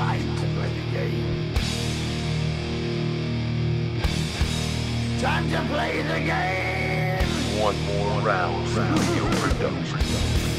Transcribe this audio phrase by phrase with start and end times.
[0.00, 1.54] time to play the game.
[5.20, 7.28] Time to play the game.
[7.60, 8.66] One more round.
[8.68, 10.49] Studio production.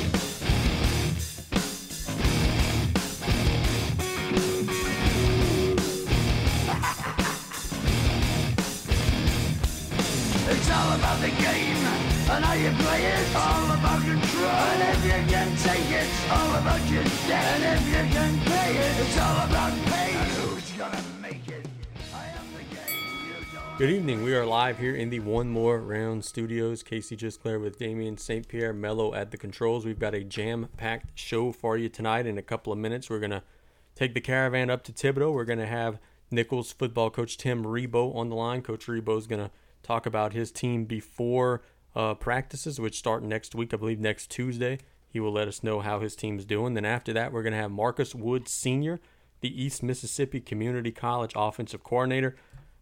[12.34, 12.70] And you.
[13.36, 14.48] All about control.
[14.48, 17.60] And if you can take it, all about your debt.
[17.60, 19.74] And if you can pay it, it's all about.
[19.74, 21.68] And who's gonna make it?
[23.78, 24.24] Good evening.
[24.24, 26.84] We are live here in the One More Round Studios.
[26.84, 28.48] Casey Gisclair with Damien St.
[28.48, 29.86] Pierre Mello at the controls.
[29.86, 32.26] We've got a jam packed show for you tonight.
[32.26, 33.44] In a couple of minutes, we're going to
[33.94, 35.34] take the caravan up to Thibodaux.
[35.34, 38.62] We're going to have Nicholls football coach Tim Rebowe on the line.
[38.62, 39.52] Coach Rebowe is going to
[39.84, 41.62] talk about his team before
[41.96, 44.80] uh, practices, which start next week, I believe next Tuesday.
[45.10, 46.74] He will let us know how his team's doing.
[46.74, 49.00] Then after that, we're going to have Marcus Wood Sr.,
[49.42, 52.36] the East Mississippi Community College offensive coordinator.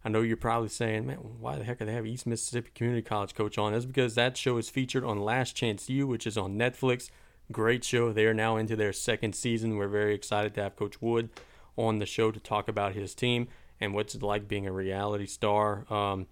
[0.04, 3.02] I know you're probably saying, man, why the heck do they have East Mississippi Community
[3.02, 3.74] College coach on?
[3.74, 7.10] That's because that show is featured on Last Chance U, which is on Netflix.
[7.52, 8.14] Great show.
[8.14, 9.76] They are now into their second season.
[9.76, 11.30] We're very excited to have Coach Wood
[11.76, 13.48] on the show to talk about his team
[13.82, 15.92] and what's it like being a reality star.
[15.92, 16.28] Um,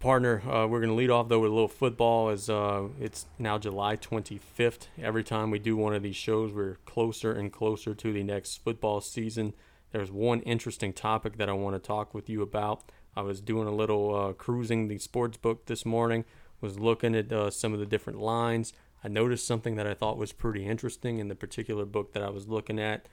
[0.00, 2.30] partner, uh, we're going to lead off though with a little football.
[2.30, 4.88] As uh, it's now July 25th.
[5.00, 8.64] Every time we do one of these shows, we're closer and closer to the next
[8.64, 9.54] football season.
[9.92, 12.90] There's one interesting topic that I want to talk with you about.
[13.14, 16.24] I was doing a little uh, cruising the sports book this morning.
[16.60, 18.72] Was looking at uh, some of the different lines.
[19.02, 22.28] I noticed something that I thought was pretty interesting in the particular book that I
[22.28, 23.08] was looking at.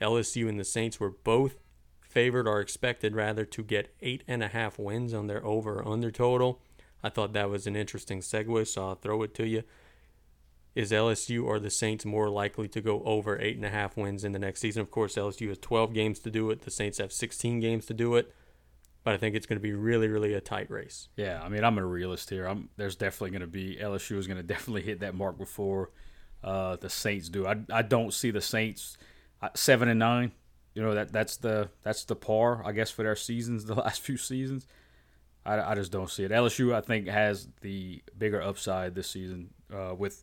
[0.00, 1.56] LSU and the Saints were both
[2.12, 5.88] favored or expected rather to get eight and a half wins on their over or
[5.88, 6.60] under total.
[7.02, 9.62] I thought that was an interesting segue, so I'll throw it to you.
[10.74, 14.24] Is LSU or the Saints more likely to go over eight and a half wins
[14.24, 14.82] in the next season?
[14.82, 16.62] Of course, LSU has 12 games to do it.
[16.62, 18.34] The Saints have 16 games to do it.
[19.04, 21.08] But I think it's going to be really, really a tight race.
[21.16, 22.46] Yeah, I mean, I'm a realist here.
[22.46, 25.90] I'm there's definitely going to be LSU is going to definitely hit that mark before
[26.44, 27.46] uh, the Saints do.
[27.46, 28.96] I, I don't see the Saints
[29.42, 30.32] uh, seven and nine.
[30.74, 34.00] You know that that's the that's the par I guess for their seasons the last
[34.00, 34.66] few seasons.
[35.44, 36.30] I, I just don't see it.
[36.30, 40.22] LSU I think has the bigger upside this season uh, with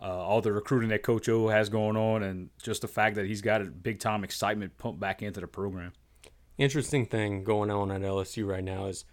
[0.00, 3.26] uh, all the recruiting that Coach O has going on and just the fact that
[3.26, 5.92] he's got a big time excitement pumped back into the program.
[6.56, 9.04] interesting thing going on at LSU right now is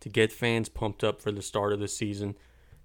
[0.00, 2.36] to get fans pumped up for the start of the season.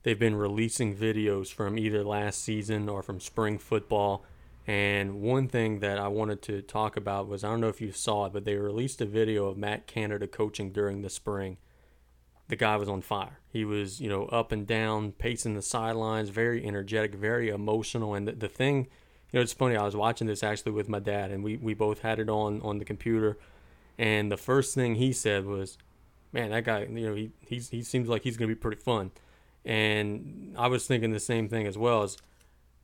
[0.03, 4.23] They've been releasing videos from either last season or from spring football.
[4.67, 7.93] And one thing that I wanted to talk about was I don't know if you
[7.93, 11.57] saw it, but they released a video of Matt Canada coaching during the spring.
[12.49, 13.39] The guy was on fire.
[13.49, 18.13] He was, you know, up and down, pacing the sidelines, very energetic, very emotional.
[18.13, 18.87] And the, the thing,
[19.31, 19.77] you know, it's funny.
[19.77, 22.61] I was watching this actually with my dad, and we, we both had it on
[22.61, 23.37] on the computer.
[23.97, 25.77] And the first thing he said was,
[26.31, 28.81] "Man, that guy, you know, he he's, he seems like he's going to be pretty
[28.81, 29.11] fun."
[29.65, 32.03] And I was thinking the same thing as well.
[32.03, 32.17] As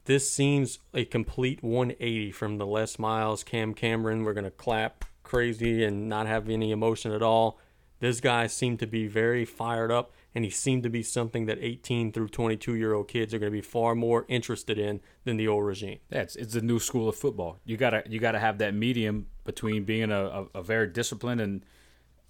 [0.06, 4.24] this seems a complete 180 from the Les Miles, Cam Cameron.
[4.24, 7.58] We're going to clap crazy and not have any emotion at all.
[8.00, 11.58] This guy seemed to be very fired up, and he seemed to be something that
[11.62, 15.38] 18 through 22 year old kids are going to be far more interested in than
[15.38, 16.00] the old regime.
[16.09, 17.59] Yeah, it's, a new school of football.
[17.64, 21.66] You gotta you gotta have that medium between being a, a, a very disciplined and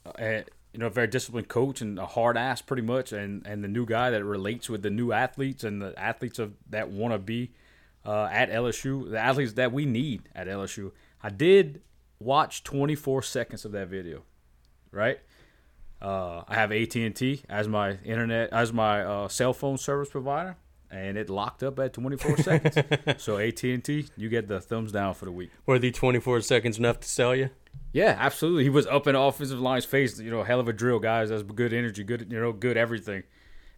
[0.05, 3.63] uh, you know a very disciplined coach and a hard ass pretty much, and and
[3.63, 7.15] the new guy that relates with the new athletes and the athletes of that want
[7.15, 7.51] to be
[8.05, 10.91] uh, at LSU, the athletes that we need at LSU.
[11.21, 11.81] I did
[12.19, 14.23] watch 24 seconds of that video,
[14.91, 15.19] right?
[16.01, 20.09] Uh, I have AT and T as my internet as my uh, cell phone service
[20.09, 20.57] provider,
[20.91, 23.23] and it locked up at 24 seconds.
[23.23, 25.51] So AT and T, you get the thumbs down for the week.
[25.65, 27.51] Were the 24 seconds enough to sell you?
[27.93, 28.63] Yeah, absolutely.
[28.63, 30.19] He was up in the offensive line's face.
[30.19, 31.29] You know, hell of a drill, guys.
[31.29, 33.23] That's good energy, good you know, good everything.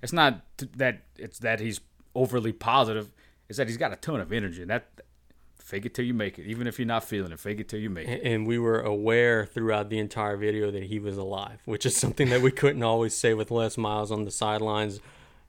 [0.01, 1.79] It's not t- that it's that he's
[2.15, 3.11] overly positive.
[3.47, 4.87] It's that he's got a ton of energy, and that
[5.65, 6.45] fake it till you make it.
[6.45, 8.21] Even if you're not feeling it, fake it till you make it.
[8.23, 12.29] and we were aware throughout the entire video that he was alive, which is something
[12.29, 14.99] that we couldn't always say with Les Miles on the sidelines.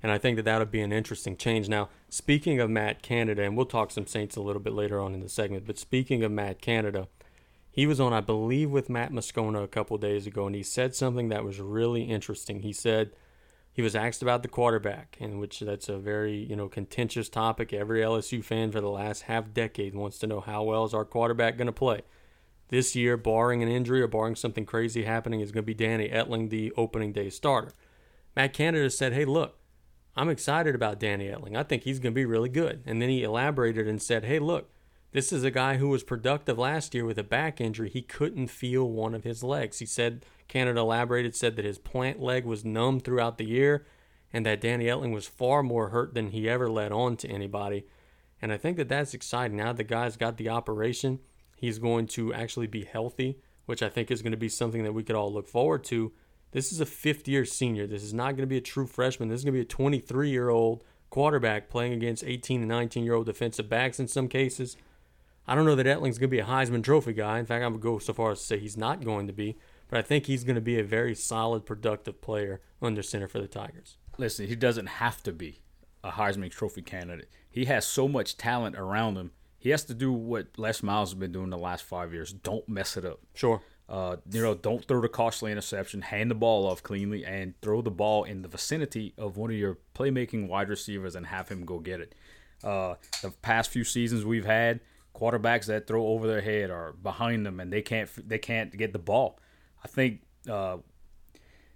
[0.03, 1.69] And I think that that would be an interesting change.
[1.69, 5.15] Now, speaking of Matt Canada, and we'll talk some Saints a little bit later on
[5.15, 7.09] in the segment, but speaking of Matt Canada,
[7.71, 10.95] he was on, I believe, with Matt Moscona a couple days ago, and he said
[10.95, 12.61] something that was really interesting.
[12.61, 13.11] He said
[13.77, 17.75] he was asked about the quarterback, in which that's a very you know contentious topic.
[17.75, 21.05] Every LSU fan for the last half decade wants to know how well is our
[21.05, 22.01] quarterback going to play.
[22.69, 26.09] This year, barring an injury or barring something crazy happening, is going to be Danny
[26.09, 27.73] Etling, the opening day starter.
[28.35, 29.59] Matt Canada said, "Hey, look,
[30.17, 31.55] I'm excited about Danny Etling.
[31.55, 34.39] I think he's going to be really good." And then he elaborated and said, "Hey,
[34.39, 34.71] look,
[35.13, 37.91] This is a guy who was productive last year with a back injury.
[37.91, 39.79] He couldn't feel one of his legs.
[39.79, 43.87] He said, Canada elaborated, said that his plant leg was numb throughout the year
[44.33, 47.87] and that Danny Etling was far more hurt than he ever let on to anybody.
[48.41, 49.57] And I think that that's exciting.
[49.57, 51.21] Now the guy's got the operation,
[51.57, 54.93] he's going to actually be healthy, which I think is going to be something that
[54.93, 56.13] we could all look forward to.
[56.53, 57.87] This is a fifth year senior.
[57.87, 59.29] This is not going to be a true freshman.
[59.29, 63.05] This is going to be a 23 year old quarterback playing against 18 and 19
[63.05, 64.77] year old defensive backs in some cases.
[65.47, 67.39] I don't know that Etling's going to be a Heisman Trophy guy.
[67.39, 69.57] In fact, I would go so far as to say he's not going to be,
[69.89, 73.41] but I think he's going to be a very solid, productive player under center for
[73.41, 73.97] the Tigers.
[74.19, 75.61] Listen, he doesn't have to be
[76.03, 77.31] a Heisman Trophy candidate.
[77.51, 79.33] He has so much talent around him.
[79.59, 82.33] He has to do what Les Miles has been doing the last five years.
[82.33, 83.21] Don't mess it up.
[83.35, 83.61] Sure.
[83.89, 86.03] Uh, you know, don't throw the costly interception.
[86.03, 89.57] Hand the ball off cleanly and throw the ball in the vicinity of one of
[89.57, 92.15] your playmaking wide receivers and have him go get it.
[92.65, 94.81] Uh, the past few seasons we've had
[95.15, 98.93] quarterbacks that throw over their head or behind them and they can't they can't get
[98.93, 99.39] the ball.
[99.87, 100.79] I think uh,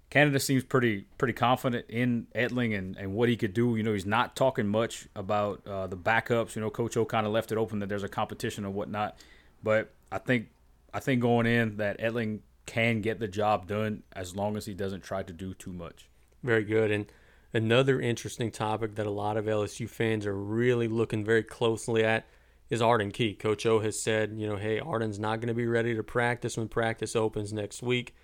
[0.09, 3.77] Canada seems pretty pretty confident in Etling and, and what he could do.
[3.77, 6.53] You know, he's not talking much about uh, the backups.
[6.53, 9.17] You know, Coach O kind of left it open that there's a competition or whatnot.
[9.63, 10.49] But I think
[10.93, 14.73] I think going in that Etling can get the job done as long as he
[14.73, 16.09] doesn't try to do too much.
[16.43, 16.91] Very good.
[16.91, 17.05] And
[17.53, 22.25] another interesting topic that a lot of LSU fans are really looking very closely at
[22.71, 23.33] is Arden Key.
[23.33, 26.57] Coach O has said, you know, hey, Arden's not going to be ready to practice
[26.57, 28.15] when practice opens next week.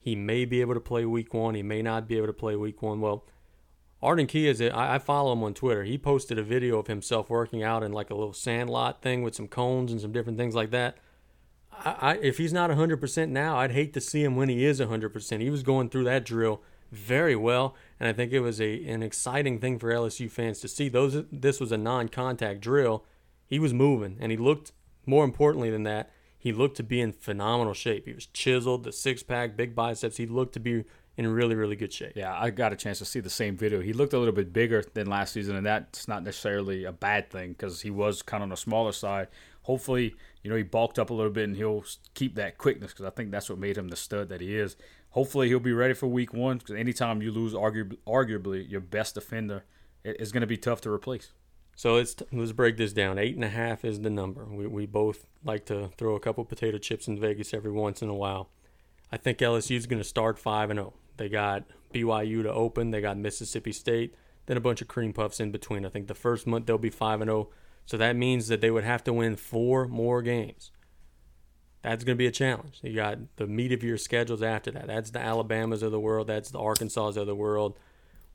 [0.00, 1.54] He may be able to play week one.
[1.54, 3.02] He may not be able to play week one.
[3.02, 3.26] Well,
[4.02, 4.72] Arden Key is it.
[4.74, 5.84] I follow him on Twitter.
[5.84, 9.22] He posted a video of himself working out in like a little sand lot thing
[9.22, 10.96] with some cones and some different things like that.
[11.70, 14.80] I, I, if he's not 100% now, I'd hate to see him when he is
[14.80, 15.40] 100%.
[15.42, 19.02] He was going through that drill very well, and I think it was a an
[19.02, 20.88] exciting thing for LSU fans to see.
[20.88, 23.04] Those this was a non-contact drill.
[23.50, 24.72] He was moving, and he looked
[25.04, 26.10] more importantly than that
[26.40, 28.06] he looked to be in phenomenal shape.
[28.06, 30.16] He was chiseled, the six pack, big biceps.
[30.16, 30.84] He looked to be
[31.18, 32.12] in really, really good shape.
[32.16, 33.82] Yeah, I got a chance to see the same video.
[33.82, 37.28] He looked a little bit bigger than last season, and that's not necessarily a bad
[37.28, 39.28] thing because he was kind of on the smaller side.
[39.64, 43.04] Hopefully, you know, he bulked up a little bit and he'll keep that quickness because
[43.04, 44.76] I think that's what made him the stud that he is.
[45.10, 49.14] Hopefully, he'll be ready for week one because anytime you lose, arguably, arguably your best
[49.14, 49.64] defender,
[50.04, 51.32] it's going to be tough to replace.
[51.80, 53.18] So let's let's break this down.
[53.18, 54.44] Eight and a half is the number.
[54.44, 58.10] We we both like to throw a couple potato chips in Vegas every once in
[58.10, 58.50] a while.
[59.10, 60.92] I think LSU is going to start five and zero.
[60.94, 61.00] Oh.
[61.16, 62.90] They got BYU to open.
[62.90, 64.14] They got Mississippi State.
[64.44, 65.86] Then a bunch of cream puffs in between.
[65.86, 67.48] I think the first month they'll be five and zero.
[67.50, 67.54] Oh.
[67.86, 70.72] So that means that they would have to win four more games.
[71.80, 72.80] That's going to be a challenge.
[72.82, 74.86] You got the meat of your schedules after that.
[74.86, 76.26] That's the Alabamas of the world.
[76.26, 77.78] That's the Arkansas of the world.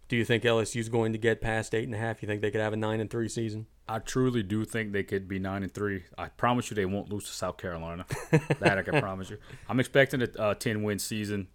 [0.08, 2.22] Do you think LSU is going to get past eight and a half?
[2.22, 3.66] You think they could have a nine and three season?
[3.88, 6.04] I truly do think they could be nine and three.
[6.18, 8.06] I promise you, they won't lose to South Carolina.
[8.60, 9.38] that I can promise you.
[9.68, 11.48] I'm expecting a uh, ten win season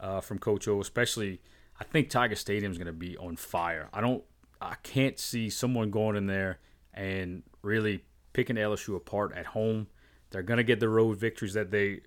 [0.00, 0.80] uh, from Coach O.
[0.80, 1.40] Especially,
[1.80, 3.88] I think Tiger Stadium is going to be on fire.
[3.92, 4.24] I don't,
[4.60, 6.58] I can't see someone going in there
[6.92, 9.86] and really picking LSU apart at home.
[10.30, 12.00] They're going to get the road victories that they.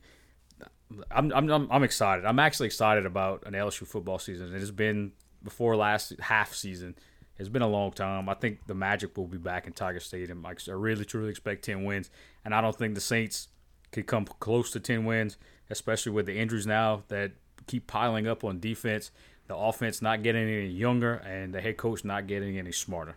[1.11, 2.25] I'm, I'm, I'm excited.
[2.25, 4.53] I'm actually excited about an LSU football season.
[4.53, 5.11] It has been
[5.47, 6.93] before last half season.
[7.39, 8.27] It's been a long time.
[8.27, 10.45] I think the Magic will be back in Tiger Stadium.
[10.45, 12.09] I really, truly expect 10 wins.
[12.43, 13.47] And I don't think the Saints
[13.93, 15.37] could come close to 10 wins,
[15.69, 17.31] especially with the injuries now that
[17.65, 19.11] keep piling up on defense,
[19.47, 23.15] the offense not getting any younger, and the head coach not getting any smarter.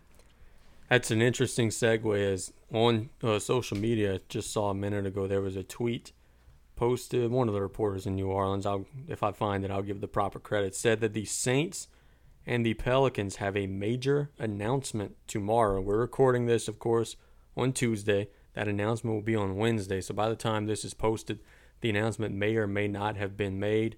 [0.89, 2.33] That's an interesting segue.
[2.33, 6.13] As on uh, social media, just saw a minute ago, there was a tweet
[6.77, 7.29] posted.
[7.29, 10.09] One of the reporters in New Orleans, I'll, if I find it, I'll give the
[10.09, 11.89] proper credit, said that the Saints–
[12.47, 15.81] and the Pelicans have a major announcement tomorrow.
[15.81, 17.17] We're recording this, of course,
[17.57, 18.29] on Tuesday.
[18.55, 20.01] That announcement will be on Wednesday.
[20.01, 21.41] So by the time this is posted,
[21.81, 23.97] the announcement may or may not have been made.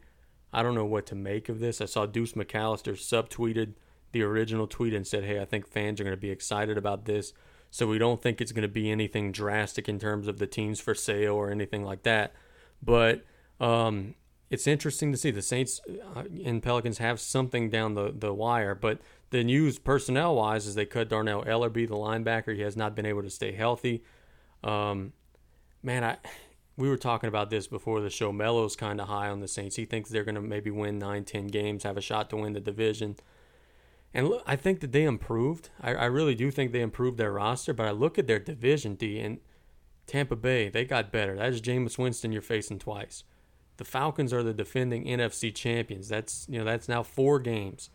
[0.52, 1.80] I don't know what to make of this.
[1.80, 3.74] I saw Deuce McAllister subtweeted
[4.12, 7.06] the original tweet and said, Hey, I think fans are going to be excited about
[7.06, 7.32] this.
[7.70, 10.78] So we don't think it's going to be anything drastic in terms of the teams
[10.78, 12.34] for sale or anything like that.
[12.82, 13.24] But
[13.60, 14.14] um,
[14.52, 15.80] it's interesting to see the Saints
[16.14, 18.98] uh, and Pelicans have something down the, the wire, but
[19.30, 22.54] the news personnel wise is they cut Dannell Ellerbe, the linebacker.
[22.54, 24.04] He has not been able to stay healthy.
[24.62, 25.14] Um,
[25.82, 26.18] man, I
[26.76, 28.30] we were talking about this before the show.
[28.30, 29.76] Melo's kind of high on the Saints.
[29.76, 32.52] He thinks they're going to maybe win nine, ten games, have a shot to win
[32.52, 33.16] the division.
[34.12, 35.70] And look, I think that they improved.
[35.80, 38.96] I, I really do think they improved their roster, but I look at their division,
[38.96, 39.38] D, and
[40.06, 41.36] Tampa Bay, they got better.
[41.36, 43.24] That is Jameis Winston you're facing twice.
[43.76, 46.08] The Falcons are the defending NFC champions.
[46.08, 47.90] That's you know that's now four games.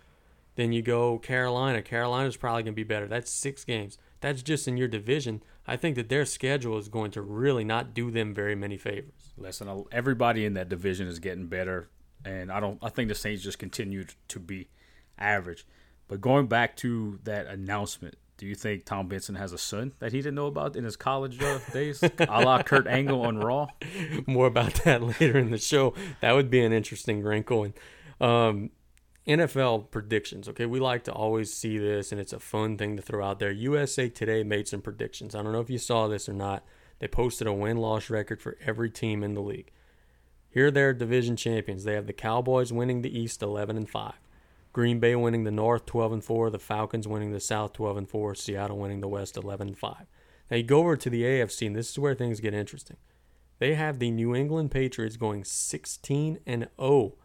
[0.56, 1.82] Then you go Carolina.
[1.82, 3.08] Carolina's probably going to be better.
[3.08, 3.98] That's six games.
[4.22, 5.44] That's just in your division.
[5.68, 9.34] I think that their schedule is going to really not do them very many favors.
[9.38, 11.90] Listen, everybody in that division is getting better,
[12.26, 12.80] and I don't.
[12.82, 14.70] I think the Saints just continue to be
[15.18, 15.66] average.
[16.08, 20.12] But going back to that announcement, do you think Tom Benson has a son that
[20.14, 23.68] he didn't know about in his college uh, days, a la Kurt Angle on Raw?
[24.28, 25.94] More about that later in the show.
[26.22, 27.64] That would be an interesting wrinkle.
[27.64, 27.74] And
[28.22, 28.70] um,
[29.28, 30.48] NFL predictions.
[30.48, 33.40] Okay, we like to always see this, and it's a fun thing to throw out
[33.40, 33.52] there.
[33.52, 35.34] USA Today made some predictions.
[35.34, 36.64] I don't know if you saw this or not.
[37.00, 39.72] They posted a win loss record for every team in the league.
[40.50, 41.84] Here are their division champions.
[41.84, 44.14] They have the Cowboys winning the East 11 and 5.
[44.78, 48.08] Green Bay winning the North 12 and 4, the Falcons winning the South 12 and
[48.08, 49.96] 4, Seattle winning the West 11 and 5.
[50.52, 52.98] Now you go over to the AFC and this is where things get interesting.
[53.58, 57.16] They have the New England Patriots going 16 and 0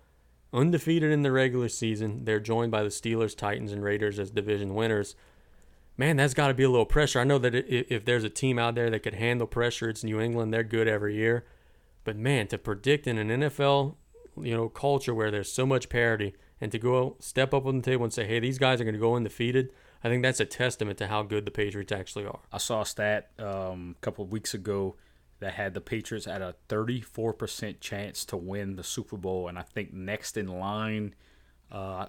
[0.50, 2.24] undefeated in the regular season.
[2.24, 5.14] They're joined by the Steelers, Titans, and Raiders as division winners.
[5.98, 7.20] Man, that's got to be a little pressure.
[7.20, 10.18] I know that if there's a team out there that could handle pressure, it's New
[10.22, 10.54] England.
[10.54, 11.44] They're good every year.
[12.04, 13.96] But man, to predict in an NFL,
[14.40, 16.32] you know, culture where there's so much parity,
[16.62, 18.94] and to go step up on the table and say, "Hey, these guys are going
[18.94, 19.72] to go undefeated,"
[20.04, 22.38] I think that's a testament to how good the Patriots actually are.
[22.52, 24.94] I saw a stat um, a couple of weeks ago
[25.40, 29.62] that had the Patriots at a 34% chance to win the Super Bowl, and I
[29.62, 31.16] think next in line.
[31.70, 32.06] Uh,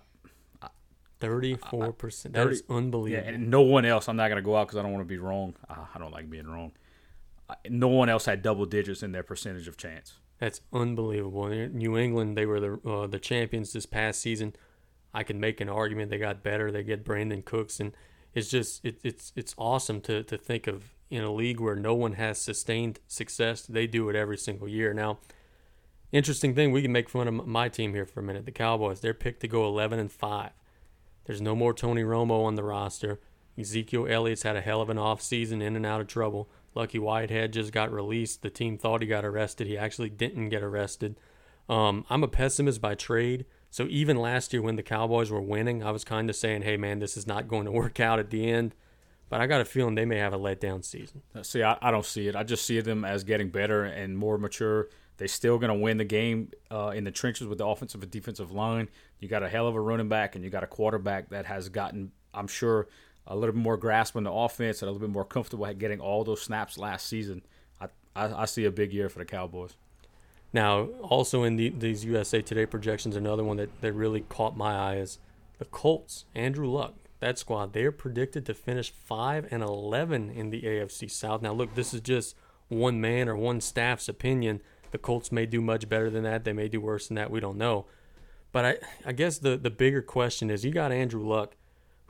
[1.19, 2.33] 34%.
[2.33, 3.09] That is unbelievable.
[3.25, 4.09] Yeah, and no one else.
[4.09, 5.55] I'm not going to go out because I don't want to be wrong.
[5.69, 6.73] I don't like being wrong.
[7.69, 10.19] No one else had double digits in their percentage of chance.
[10.39, 11.47] That's unbelievable.
[11.47, 14.55] New England, they were the uh, the champions this past season.
[15.13, 16.71] I can make an argument they got better.
[16.71, 17.93] They get Brandin Cooks, and
[18.33, 21.93] it's just it, it's it's awesome to to think of in a league where no
[21.93, 23.61] one has sustained success.
[23.61, 24.93] They do it every single year.
[24.93, 25.19] Now,
[26.11, 28.45] interesting thing, we can make fun of my team here for a minute.
[28.45, 30.49] The Cowboys, they're picked to go 11 and 5.
[31.25, 33.19] There's no more Tony Romo on the roster.
[33.57, 36.49] Ezekiel Elliott's had a hell of an offseason in and out of trouble.
[36.75, 38.41] Lucky Whitehead just got released.
[38.41, 39.67] The team thought he got arrested.
[39.67, 41.19] He actually didn't get arrested.
[41.69, 43.45] Um, I'm a pessimist by trade.
[43.69, 46.77] So even last year when the Cowboys were winning, I was kind of saying, hey,
[46.77, 48.75] man, this is not going to work out at the end.
[49.29, 51.23] But I got a feeling they may have a letdown season.
[51.33, 52.35] Uh, see, I, I don't see it.
[52.35, 54.89] I just see them as getting better and more mature.
[55.17, 58.11] They're still going to win the game uh, in the trenches with the offensive and
[58.11, 58.89] defensive line.
[59.19, 61.69] You got a hell of a running back, and you got a quarterback that has
[61.69, 62.87] gotten, I'm sure,
[63.27, 65.79] a little bit more grasp on the offense and a little bit more comfortable at
[65.79, 67.41] getting all those snaps last season.
[67.79, 69.75] I, I, I see a big year for the Cowboys.
[70.51, 74.75] Now, also in the, these USA Today projections, another one that, that really caught my
[74.75, 75.19] eye is
[75.57, 76.25] the Colts.
[76.35, 77.73] Andrew Luck that squad.
[77.73, 81.41] They're predicted to finish 5 and 11 in the AFC South.
[81.41, 82.35] Now, look, this is just
[82.67, 84.61] one man or one staff's opinion.
[84.91, 86.43] The Colts may do much better than that.
[86.43, 87.31] They may do worse than that.
[87.31, 87.85] We don't know.
[88.51, 88.75] But I,
[89.05, 91.55] I guess the, the bigger question is you got Andrew Luck,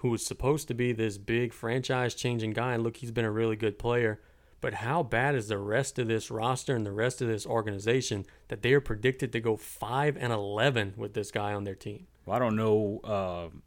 [0.03, 2.73] who was supposed to be this big franchise changing guy.
[2.73, 4.19] And look, he's been a really good player.
[4.59, 8.25] But how bad is the rest of this roster and the rest of this organization
[8.49, 12.07] that they are predicted to go 5 and 11 with this guy on their team?
[12.25, 12.99] Well, I don't know.
[13.01, 13.57] Uh,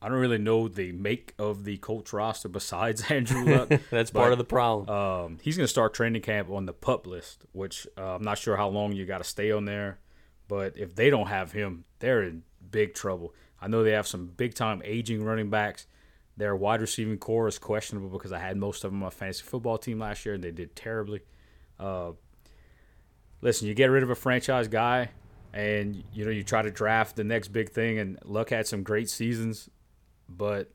[0.00, 3.68] I don't really know the make of the Colts roster besides Andrew Luck.
[3.90, 4.88] That's but, part of the problem.
[4.88, 8.38] Um, he's going to start training camp on the pup list, which uh, I'm not
[8.38, 9.98] sure how long you got to stay on there.
[10.46, 13.34] But if they don't have him, they're in big trouble.
[13.62, 15.86] I know they have some big time aging running backs.
[16.36, 19.44] Their wide receiving core is questionable because I had most of them on my fantasy
[19.44, 21.20] football team last year and they did terribly.
[21.78, 22.12] Uh,
[23.40, 25.10] listen, you get rid of a franchise guy
[25.52, 28.82] and you know you try to draft the next big thing and Luck had some
[28.82, 29.68] great seasons
[30.28, 30.70] but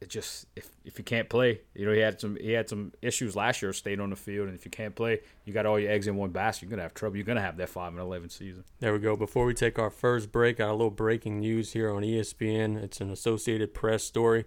[0.00, 2.92] it just if if you can't play, you know, he had some he had some
[3.02, 5.78] issues last year staying on the field, and if you can't play, you got all
[5.78, 6.64] your eggs in one basket.
[6.64, 7.16] You're gonna have trouble.
[7.16, 8.64] You're gonna have that five and eleven season.
[8.80, 9.14] There we go.
[9.14, 12.82] Before we take our first break, got a little breaking news here on ESPN.
[12.82, 14.46] It's an Associated Press story.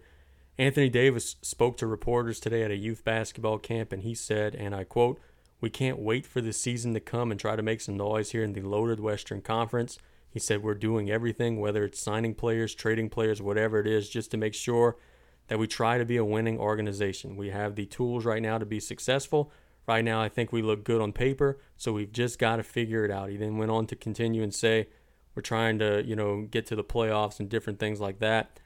[0.58, 4.76] Anthony Davis spoke to reporters today at a youth basketball camp, and he said, and
[4.76, 5.20] I quote,
[5.62, 8.44] "We can't wait for the season to come and try to make some noise here
[8.44, 10.00] in the loaded Western Conference."
[10.32, 14.32] He said, We're doing everything, whether it's signing players, trading players, whatever it is, just
[14.32, 14.98] to make sure
[15.48, 17.36] that we try to be a winning organization.
[17.36, 19.52] We have the tools right now to be successful.
[19.88, 23.04] Right now, I think we look good on paper, so we've just got to figure
[23.04, 23.30] it out.
[23.30, 24.88] He then went on to continue and say,
[25.36, 28.60] We're trying to, you know, get to the playoffs and different things like that.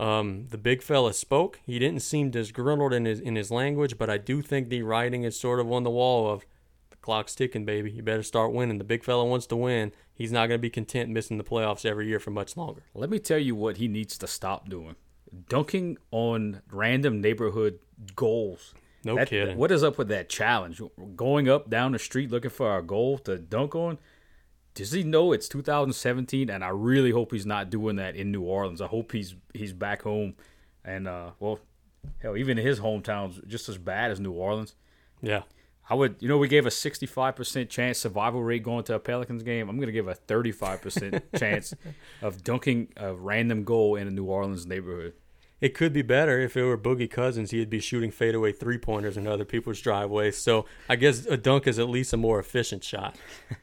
[0.00, 1.60] Um, the big fella spoke.
[1.64, 5.22] He didn't seem disgruntled in his in his language, but I do think the writing
[5.22, 6.44] is sort of on the wall of
[6.90, 7.92] the clock's ticking, baby.
[7.92, 8.78] You better start winning.
[8.78, 11.84] The big fella wants to win, he's not going to be content missing the playoffs
[11.84, 12.82] every year for much longer.
[12.94, 14.96] Let me tell you what he needs to stop doing
[15.48, 17.78] dunking on random neighborhood
[18.16, 18.74] goals.
[19.04, 19.56] No that, kidding.
[19.56, 20.80] What is up with that challenge?
[21.16, 23.98] Going up down the street looking for a goal to dunk on?
[24.74, 26.50] Does he know it's 2017?
[26.50, 28.80] And I really hope he's not doing that in New Orleans.
[28.80, 30.34] I hope he's he's back home.
[30.84, 31.60] And uh, well,
[32.20, 34.74] Hell, even his hometown's just as bad as New Orleans.
[35.22, 35.42] Yeah.
[35.90, 39.42] I would, you know, we gave a 65% chance survival rate going to a Pelicans
[39.42, 39.68] game.
[39.68, 41.74] I'm going to give a 35% chance
[42.20, 45.14] of dunking a random goal in a New Orleans neighborhood.
[45.60, 47.50] It could be better if it were Boogie Cousins.
[47.50, 50.36] He'd be shooting fadeaway three pointers in other people's driveways.
[50.36, 53.16] So I guess a dunk is at least a more efficient shot.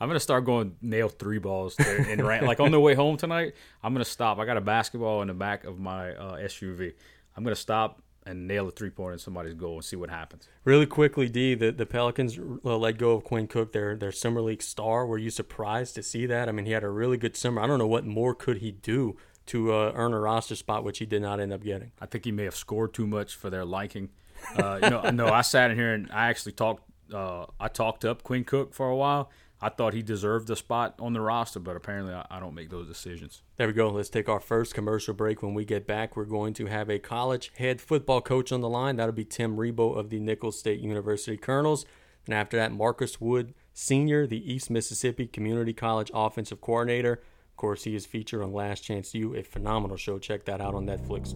[0.00, 3.16] I'm gonna start going nail three balls there and ran, like on the way home
[3.16, 3.54] tonight.
[3.82, 4.38] I'm gonna stop.
[4.38, 6.92] I got a basketball in the back of my uh, SUV.
[7.36, 10.48] I'm gonna stop and nail a three pointer in somebody's goal and see what happens.
[10.64, 14.40] Really quickly, D, the, the Pelicans uh, let go of Quinn Cook, their their summer
[14.40, 15.06] league star.
[15.06, 16.48] Were you surprised to see that?
[16.48, 17.62] I mean, he had a really good summer.
[17.62, 20.98] I don't know what more could he do to uh, earn a roster spot, which
[20.98, 21.92] he did not end up getting.
[22.00, 24.10] I think he may have scored too much for their liking.
[24.56, 26.84] Uh, you know, no, I sat in here and I actually talked.
[27.12, 29.30] Uh, I talked up Quinn Cook for a while.
[29.62, 32.70] I thought he deserved a spot on the roster, but apparently I, I don't make
[32.70, 33.42] those decisions.
[33.56, 33.90] There we go.
[33.90, 35.42] Let's take our first commercial break.
[35.42, 38.68] When we get back, we're going to have a college head football coach on the
[38.68, 38.96] line.
[38.96, 41.84] That'll be Tim Rebowe of the Nicholls State University Colonels.
[42.26, 47.14] And after that, Marcus Wood, Sr., the East Mississippi Community College offensive coordinator.
[47.14, 50.18] Of course, he is featured on Last Chance U, a phenomenal show.
[50.18, 51.34] Check that out on Netflix.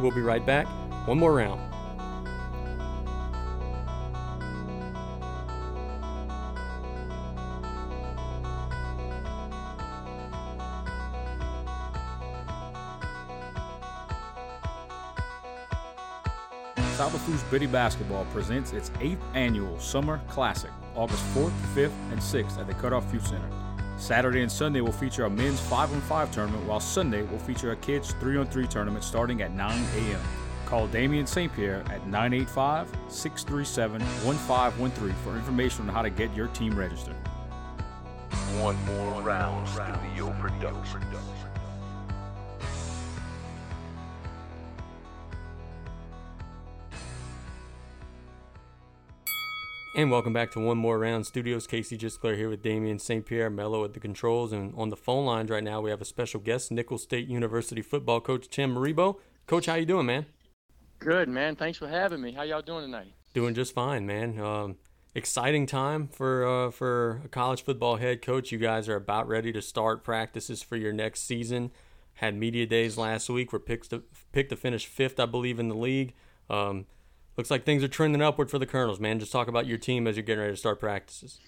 [0.00, 0.66] We'll be right back.
[1.06, 1.85] One more round.
[16.96, 22.66] Salva Biddy Basketball presents its eighth annual Summer Classic, August 4th, 5th, and 6th at
[22.66, 23.50] the Cutoff Youth Center.
[23.98, 27.72] Saturday and Sunday will feature a men's 5 on 5 tournament, while Sunday will feature
[27.72, 30.20] a kids 3 on 3 tournament starting at 9 a.m.
[30.64, 31.52] Call Damien St.
[31.54, 37.16] Pierre at 985 637 1513 for information on how to get your team registered.
[38.58, 41.02] One more round studio production.
[49.96, 51.66] And welcome back to One More Round Studios.
[51.66, 53.24] Casey Gisclair here with Damien St.
[53.24, 54.52] Pierre Mello at the controls.
[54.52, 57.80] And on the phone lines right now, we have a special guest, Nicholls State University
[57.80, 59.18] football coach Tim Rebowe.
[59.46, 60.26] Coach, how you doing, man?
[60.98, 61.56] Good, man.
[61.56, 62.32] Thanks for having me.
[62.32, 63.14] How y'all doing tonight?
[63.32, 64.38] Doing just fine, man.
[64.38, 64.76] Um,
[65.14, 68.52] exciting time for uh, for a college football head coach.
[68.52, 71.70] You guys are about ready to start practices for your next season.
[72.16, 73.50] Had media days last week.
[73.50, 76.12] We're picked to, picked to finish fifth, I believe, in the league.
[76.50, 76.84] Um,
[77.36, 79.18] looks like things are trending upward for the Colonels, man.
[79.18, 81.38] Just talk about your team as you're getting ready to start practices.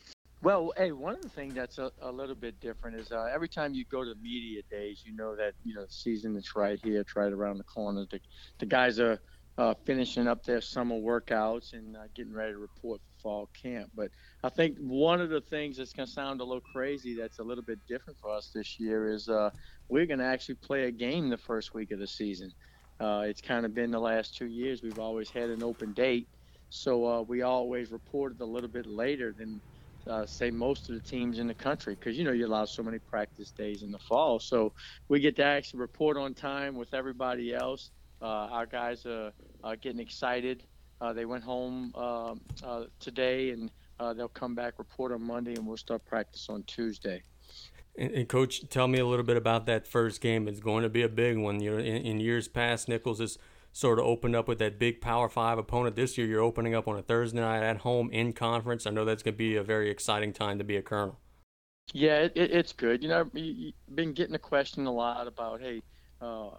[0.41, 3.49] Well, hey, one of the things that's a, a little bit different is uh, every
[3.49, 6.79] time you go to media days, you know that you know the season is right
[6.83, 8.07] here, it's right around the corner.
[8.09, 8.21] The,
[8.59, 9.19] the guys are
[9.59, 13.91] uh, finishing up their summer workouts and uh, getting ready to report for fall camp.
[13.97, 14.11] But
[14.45, 17.43] I think one of the things that's going to sound a little crazy that's a
[17.43, 19.51] little bit different for us this year is uh,
[19.89, 22.53] we're going to actually play a game the first week of the season.
[23.01, 24.83] Uh, it's kind of been the last two years.
[24.83, 26.29] We've always had an open date,
[26.71, 29.61] so uh, we always reported a little bit later than,
[30.09, 32.83] uh, say, most of the teams in the country because you know you allow so
[32.83, 34.41] many practice days in the fall.
[34.41, 34.73] So
[35.09, 37.91] we get to actually report on time with everybody else.
[38.21, 39.33] Uh, our guys are,
[39.63, 40.65] are getting excited.
[41.01, 43.71] Uh, they went home um, uh, today and
[44.17, 47.23] they'll come back report on Monday, and we'll start practice on Tuesday.
[47.99, 50.47] And, coach, tell me a little bit about that first game.
[50.47, 51.61] It's going to be a big one.
[51.61, 53.39] You know, in, in, years past, Nicholls has
[53.73, 55.97] sort of opened up with that big Power Five opponent.
[55.97, 58.87] This year, you're opening up on a Thursday night at home in conference.
[58.87, 61.19] I know that's going to be a very exciting time to be a Colonel.
[61.93, 63.03] Yeah, it, it, it's good.
[63.03, 65.83] You know, you've been getting a question a lot about, hey,
[66.21, 66.51] uh,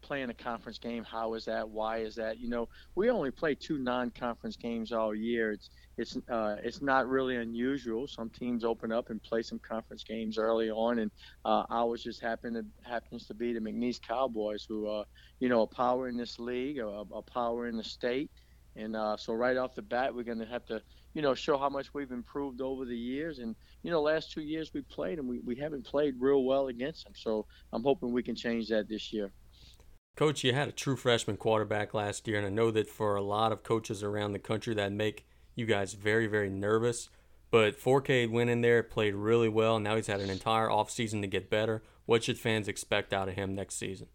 [0.00, 1.68] playing a conference game, how is that?
[1.68, 2.38] Why is that?
[2.38, 5.52] You know, we only play two non-conference games all year.
[5.52, 8.06] It's it's uh, it's not really unusual.
[8.06, 11.10] Some teams open up and play some conference games early on, and
[11.44, 15.04] uh, ours just happen to happens to be the McNeese Cowboys, who are
[15.38, 18.30] you know a power in this league, a, a power in the state,
[18.74, 20.80] and uh, so right off the bat, we're going to have to
[21.12, 23.38] you know show how much we've improved over the years.
[23.38, 26.68] And you know, last two years we played, and we we haven't played real well
[26.68, 27.12] against them.
[27.14, 29.30] So I'm hoping we can change that this year.
[30.14, 33.22] Coach, you had a true freshman quarterback last year, and I know that for a
[33.22, 37.08] lot of coaches around the country that make you guys very, very nervous.
[37.50, 41.26] But Fourcade went in there, played really well, now he's had an entire offseason to
[41.26, 41.82] get better.
[42.06, 44.08] What should fans expect out of him next season?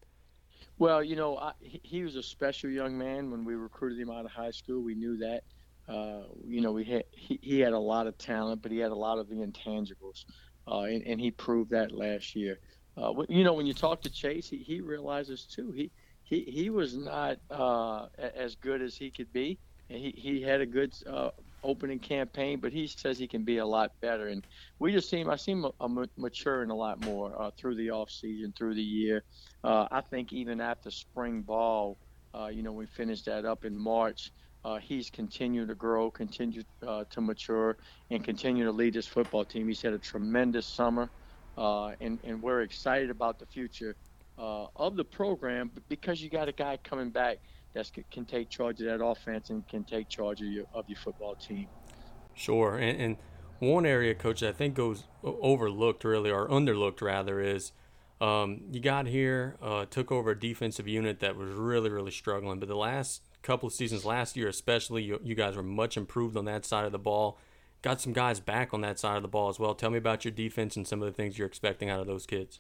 [0.80, 4.26] Well, you know, I, he was a special young man when we recruited him out
[4.26, 4.82] of high school.
[4.82, 5.44] We knew that.
[5.88, 8.92] Uh, you know, we had he, he had a lot of talent, but he had
[8.92, 10.26] a lot of the intangibles,
[10.68, 12.60] uh, and, and he proved that last year.
[12.98, 15.92] Uh, you know, when you talk to Chase, he, he realizes too he
[16.24, 20.66] he he was not uh, as good as he could be, he, he had a
[20.66, 21.30] good uh,
[21.64, 24.28] opening campaign, but he says he can be a lot better.
[24.28, 24.46] And
[24.80, 25.66] we just see him, I see him
[26.18, 29.24] maturing a lot more uh, through the off season, through the year.
[29.64, 31.98] Uh, I think even after spring ball,
[32.34, 34.32] Uh, you know, we finished that up in March.
[34.64, 37.78] Uh, he's continued to grow, continued uh, to mature,
[38.12, 39.68] and continue to lead this football team.
[39.68, 41.10] He's had a tremendous summer,
[41.56, 43.96] and, and we're excited about the future
[44.38, 47.38] of the program because you got a guy coming back
[47.78, 50.98] that can take charge of that offense and can take charge of your, of your
[50.98, 51.68] football team.
[52.34, 52.78] Sure.
[52.78, 53.18] And, and
[53.60, 57.72] one area, coach, I think goes overlooked really, or underlooked rather, is
[58.20, 62.60] um, you got here, uh, took over a defensive unit that was really, really struggling.
[62.60, 66.36] But the last couple of seasons, last year especially, you, you guys were much improved
[66.36, 67.40] on that side of the ball.
[67.84, 69.76] Got some guys back on that side of the ball as well.
[69.76, 72.26] Tell me about your defense and some of the things you're expecting out of those
[72.26, 72.60] kids.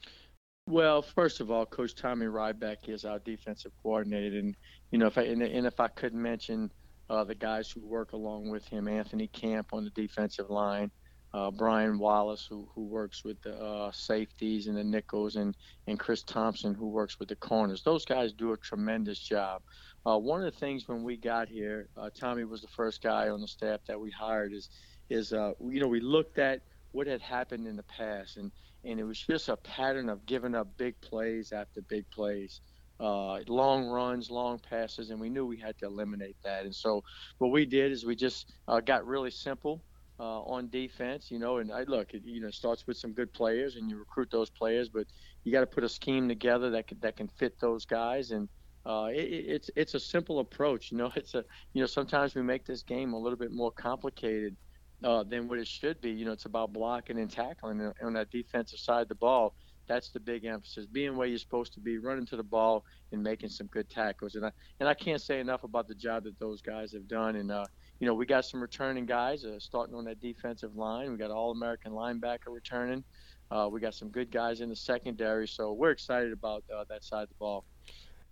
[0.67, 4.53] Well, first of all, Coach Tommy Ryback is our defensive coordinator, and
[4.91, 6.69] you know, if I and, and if I could mention
[7.09, 10.91] uh, the guys who work along with him, Anthony Camp on the defensive line,
[11.33, 15.55] uh, Brian Wallace who who works with the uh, safeties and the nickels, and
[15.87, 17.81] and Chris Thompson who works with the corners.
[17.81, 19.61] Those guys do a tremendous job.
[20.05, 23.29] Uh, one of the things when we got here, uh, Tommy was the first guy
[23.29, 24.51] on the staff that we hired.
[24.51, 24.69] Is
[25.09, 26.59] is uh, you know we looked at
[26.91, 28.51] what had happened in the past and
[28.87, 32.61] and it was just a pattern of giving up big plays after big plays,
[32.99, 36.63] uh, long runs, long passes, and we knew we had to eliminate that.
[36.63, 37.03] And so
[37.37, 39.83] what we did is we just uh, got really simple.
[40.19, 43.31] Uh, on defense, you know, and I look, it, you know, starts with some good
[43.33, 45.05] players, and you recruit those players, but
[45.43, 48.49] you got to put a scheme together that can, that can fit those guys, and
[48.87, 50.91] uh, it, it's it's a simple approach.
[50.91, 53.71] You know, it's a you know sometimes we make this game a little bit more
[53.71, 54.57] complicated
[55.03, 56.11] uh, than what it should be.
[56.11, 59.55] You know, it's about blocking and tackling on that defensive side of the ball.
[59.87, 60.85] That's the big emphasis.
[60.85, 62.83] Being where you're supposed to be, running to the ball
[63.13, 64.35] and making some good tackles.
[64.35, 67.37] And I and I can't say enough about the job that those guys have done.
[67.37, 67.65] And uh,
[67.99, 71.11] you know, we got some returning guys uh, starting on that defensive line.
[71.11, 73.03] We got All-American linebacker returning.
[73.49, 75.47] Uh, we got some good guys in the secondary.
[75.47, 77.63] So we're excited about uh, that side of the ball.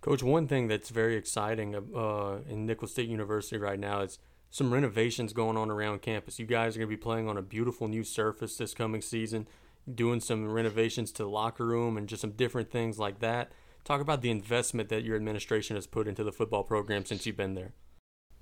[0.02, 4.18] Coach, one thing that's very exciting uh, in Nicholls State University right now is
[4.50, 6.38] some renovations going on around campus.
[6.38, 9.46] You guys are going to be playing on a beautiful new surface this coming season,
[9.92, 13.52] doing some renovations to the locker room and just some different things like that.
[13.84, 17.36] Talk about the investment that your administration has put into the football program since you've
[17.36, 17.72] been there.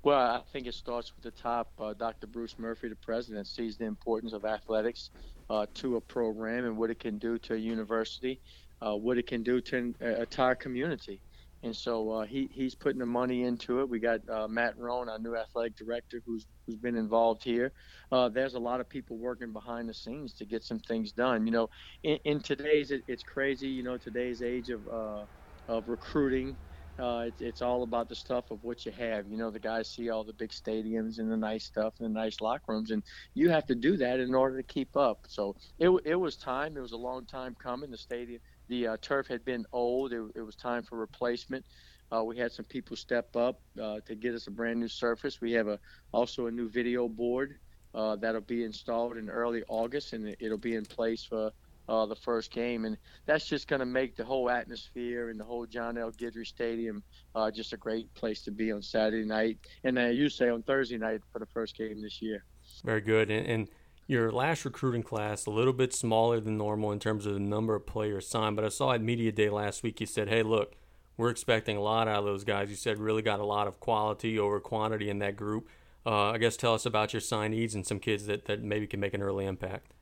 [0.01, 1.71] Well, I think it starts with the top.
[1.79, 2.27] Uh, Dr.
[2.27, 5.09] Bruce Murphy, the president, sees the importance of athletics
[5.49, 8.39] uh, to a program and what it can do to a university,
[8.81, 11.19] uh, what it can do to an entire community
[11.63, 13.89] and so uh, he he's putting the money into it.
[13.89, 17.73] We got uh, Matt Roan, our new athletic director, who's who's been involved here.
[18.11, 21.45] Uh, there's a lot of people working behind the scenes to get some things done.
[21.47, 21.67] You know,
[22.03, 23.67] in, in today's it, it's crazy.
[23.69, 25.25] You know, today's age of uh,
[25.67, 26.57] of recruiting.
[26.97, 29.27] Uh, it, it's all about the stuff of what you have.
[29.27, 32.19] You know, the guys see all the big stadiums and the nice stuff and the
[32.19, 35.25] nice locker rooms, and you have to do that in order to keep up.
[35.27, 36.77] So it, it was time.
[36.77, 37.91] It was a long time coming.
[37.91, 40.13] The stadium, the uh, turf had been old.
[40.13, 41.65] It, it, was time for replacement.
[42.11, 45.41] Uh, we had some people step up uh, to get us a brand new surface.
[45.41, 45.79] We have a
[46.11, 47.57] also a new video board
[47.93, 51.51] uh, that'll be installed in early August, and it'll be in place for
[51.87, 52.85] uh, the first game.
[52.85, 56.11] And that's just going to make the whole atmosphere and the whole John L.
[56.11, 60.49] Guidry Stadium uh, just a great place to be on Saturday night, and you say
[60.49, 62.43] on Thursday night for the first game this year.
[62.83, 63.67] Very good, and, and
[64.07, 67.75] your last recruiting class a little bit smaller than normal in terms of the number
[67.75, 68.55] of players signed.
[68.55, 70.75] But I saw at media day last week you said, "Hey, look,
[71.17, 73.79] we're expecting a lot out of those guys." You said really got a lot of
[73.79, 75.67] quality over quantity in that group.
[76.05, 78.99] Uh, I guess tell us about your signees and some kids that, that maybe can
[78.99, 79.93] make an early impact.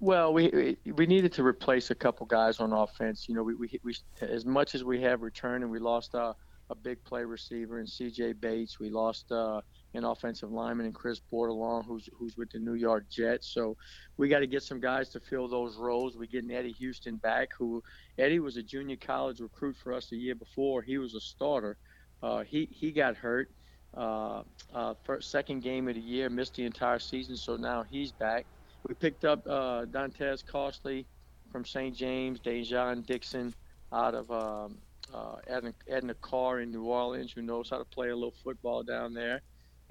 [0.00, 3.28] Well, we we needed to replace a couple guys on offense.
[3.28, 6.34] You know, we, we, we as much as we have returned, and we lost a,
[6.70, 8.32] a big play receiver in C.J.
[8.32, 8.80] Bates.
[8.80, 9.60] We lost uh,
[9.94, 13.48] an offensive lineman and Chris Bordelon, who's who's with the New York Jets.
[13.48, 13.76] So
[14.16, 16.16] we got to get some guys to fill those roles.
[16.16, 17.82] We're getting Eddie Houston back, who
[18.18, 20.82] Eddie was a junior college recruit for us the year before.
[20.82, 21.76] He was a starter.
[22.22, 23.50] Uh, he he got hurt.
[23.94, 24.42] Uh,
[24.74, 27.36] uh, first, second game of the year, missed the entire season.
[27.36, 28.46] So now he's back.
[28.88, 31.06] We picked up uh, Dantes Costley
[31.50, 31.94] from St.
[31.94, 33.54] James, Dejan Dixon
[33.92, 34.78] out of um,
[35.12, 38.82] uh, Edna, Edna Karr in New Orleans, who knows how to play a little football
[38.82, 39.42] down there.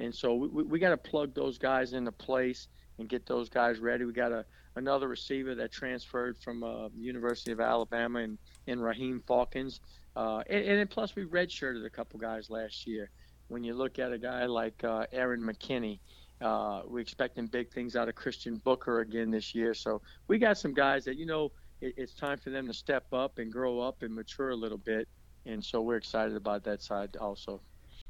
[0.01, 3.79] And so we, we got to plug those guys into place and get those guys
[3.79, 4.05] ready.
[4.05, 8.37] We got a another receiver that transferred from uh, University of Alabama and,
[8.67, 9.81] and Raheem Falkins.
[10.15, 13.09] Uh, and, and plus we redshirted a couple guys last year.
[13.49, 15.99] When you look at a guy like uh, Aaron McKinney,
[16.39, 19.73] uh, we're expecting big things out of Christian Booker again this year.
[19.73, 23.05] So we got some guys that, you know, it, it's time for them to step
[23.13, 25.07] up and grow up and mature a little bit.
[25.45, 27.61] And so we're excited about that side also.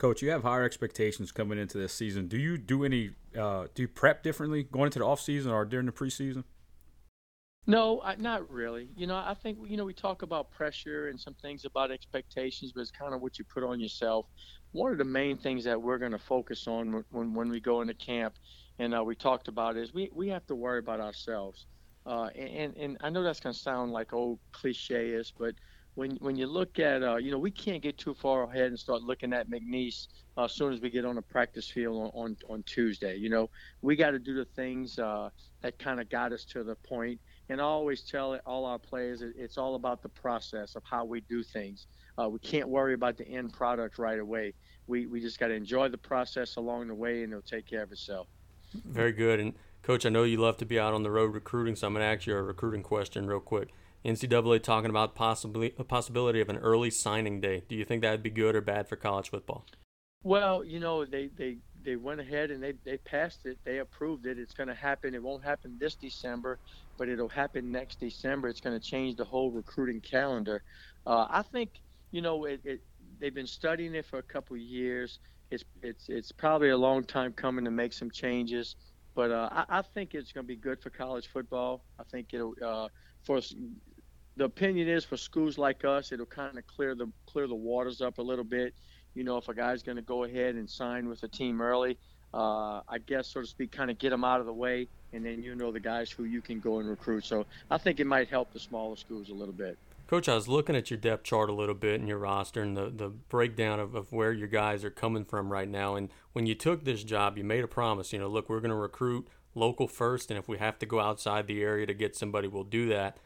[0.01, 2.27] Coach, you have higher expectations coming into this season.
[2.27, 5.63] Do you do any uh, do you prep differently going into the off season or
[5.63, 6.43] during the preseason?
[7.67, 8.89] No, I, not really.
[8.95, 12.71] You know, I think you know we talk about pressure and some things about expectations,
[12.73, 14.25] but it's kind of what you put on yourself.
[14.71, 17.81] One of the main things that we're going to focus on when when we go
[17.81, 18.33] into camp,
[18.79, 21.67] and uh, we talked about is we we have to worry about ourselves.
[22.07, 25.53] Uh, and and I know that's going to sound like old cliche-ish, but
[25.95, 28.79] when when you look at uh, you know we can't get too far ahead and
[28.79, 32.23] start looking at McNeese uh, as soon as we get on the practice field on
[32.23, 33.15] on, on Tuesday.
[33.15, 33.49] You know
[33.81, 35.29] we got to do the things uh,
[35.61, 37.19] that kind of got us to the point
[37.51, 41.19] and I always tell all our players it's all about the process of how we
[41.19, 41.87] do things.
[42.17, 44.53] Uh, we can't worry about the end product right away.
[44.87, 47.83] We, we just got to enjoy the process along the way, and it'll take care
[47.83, 48.27] of itself.
[48.85, 49.41] Very good.
[49.41, 51.93] And, Coach, I know you love to be out on the road recruiting, so I'm
[51.93, 53.73] going to ask you a recruiting question real quick.
[54.03, 57.63] NCAA talking about possibly a possibility of an early signing day.
[57.67, 59.65] Do you think that would be good or bad for college football?
[60.23, 63.57] Well, you know, they, they, they went ahead and they, they passed it.
[63.63, 64.37] They approved it.
[64.37, 65.15] It's going to happen.
[65.15, 66.59] It won't happen this December,
[66.97, 68.47] but it'll happen next December.
[68.47, 70.63] It's going to change the whole recruiting calendar.
[71.07, 71.71] Uh, I think,
[72.11, 72.81] you know, it, it,
[73.19, 75.19] they've been studying it for a couple years.
[75.49, 78.75] It's, it's, it's probably a long time coming to make some changes,
[79.15, 81.83] but uh, I, I think it's going to be good for college football.
[81.99, 82.87] I think it'll, uh,
[83.23, 83.39] for
[84.41, 88.01] the opinion is for schools like us, it'll kind of clear the clear the waters
[88.01, 88.73] up a little bit
[89.13, 91.97] you know, if a guy's going to go ahead and sign with a team early,
[92.33, 95.25] uh, I guess, so to speak, kind of get them out of the way, and
[95.25, 97.25] then you know the guys who you can go and recruit.
[97.25, 99.77] So I think it might help the smaller schools a little bit.
[100.07, 102.75] Coach, I was looking at your depth chart a little bit and your roster and
[102.75, 105.95] the, the breakdown of, of where your guys are coming from right now.
[105.95, 108.71] And when you took this job, you made a promise, you know, look, we're going
[108.71, 112.15] to recruit local first, and if we have to go outside the area to get
[112.15, 113.17] somebody, we'll do that.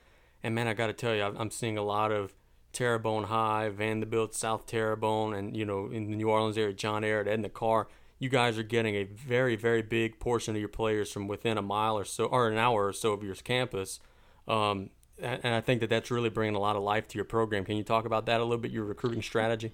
[0.45, 2.35] And man, I got to tell you, I'm seeing a lot of
[2.71, 7.25] Terrebonne High, Vandebilt, South Terrebonne, and you know in the New Orleans area, John Ehret,
[7.25, 7.87] Edna Karr.
[8.19, 11.63] You guys are getting a very, very big portion of your players from within a
[11.63, 13.99] mile or so, or an hour or so of your campus.
[14.47, 17.65] Um, and I think that that's really bringing a lot of life to your program.
[17.65, 19.71] Can you talk about that a little bit, your recruiting strategy?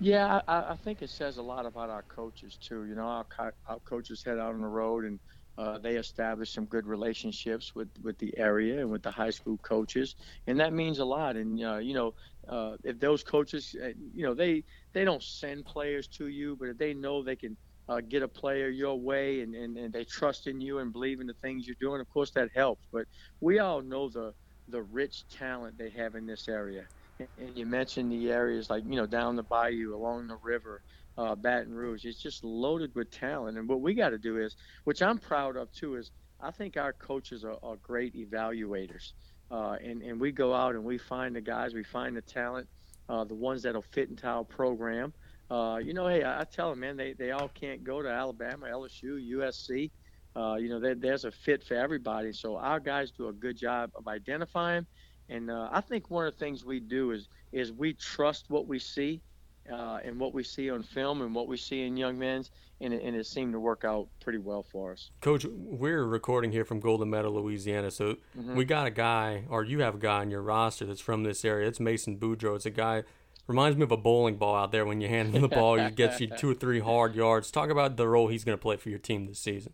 [0.00, 2.86] Yeah, I, I think it says a lot about our coaches too.
[2.86, 5.18] You know, our, our coaches head out on the road and
[5.58, 9.58] uh, they established some good relationships with, with the area and with the high school
[9.58, 10.16] coaches,
[10.46, 11.36] and that means a lot.
[11.36, 12.14] And uh, you know,
[12.48, 16.70] uh, if those coaches, uh, you know, they they don't send players to you, but
[16.70, 20.04] if they know they can uh, get a player your way and, and, and they
[20.04, 22.86] trust in you and believe in the things you're doing, of course that helps.
[22.92, 23.06] But
[23.40, 24.34] we all know the
[24.68, 26.88] the rich talent they have in this area.
[27.36, 30.82] And you mentioned the areas like you know down the bayou, along the river,
[31.18, 32.04] uh, Baton Rouge.
[32.04, 33.58] It's just loaded with talent.
[33.58, 36.76] And what we got to do is, which I'm proud of too, is I think
[36.76, 39.12] our coaches are, are great evaluators.
[39.50, 42.68] Uh, and, and we go out and we find the guys, we find the talent,
[43.08, 45.12] uh, the ones that'll fit into our program.
[45.50, 48.08] Uh, you know, hey, I, I tell them, man, they, they all can't go to
[48.08, 49.90] Alabama, LSU, USC.
[50.36, 52.32] Uh, you know, there's a fit for everybody.
[52.32, 54.86] So our guys do a good job of identifying.
[55.30, 58.66] And uh, I think one of the things we do is is we trust what
[58.66, 59.22] we see
[59.70, 62.50] uh, and what we see on film and what we see in young men's,
[62.80, 65.10] and it, and it seemed to work out pretty well for us.
[65.20, 68.54] Coach, we're recording here from Golden Meadow, Louisiana, so mm-hmm.
[68.54, 71.44] we got a guy, or you have a guy on your roster that's from this
[71.44, 71.68] area.
[71.68, 72.56] It's Mason Boudreaux.
[72.56, 73.04] It's a guy
[73.48, 74.86] reminds me of a bowling ball out there.
[74.86, 77.50] When you hand him the ball, he gets you two or three hard yards.
[77.50, 79.72] Talk about the role he's going to play for your team this season.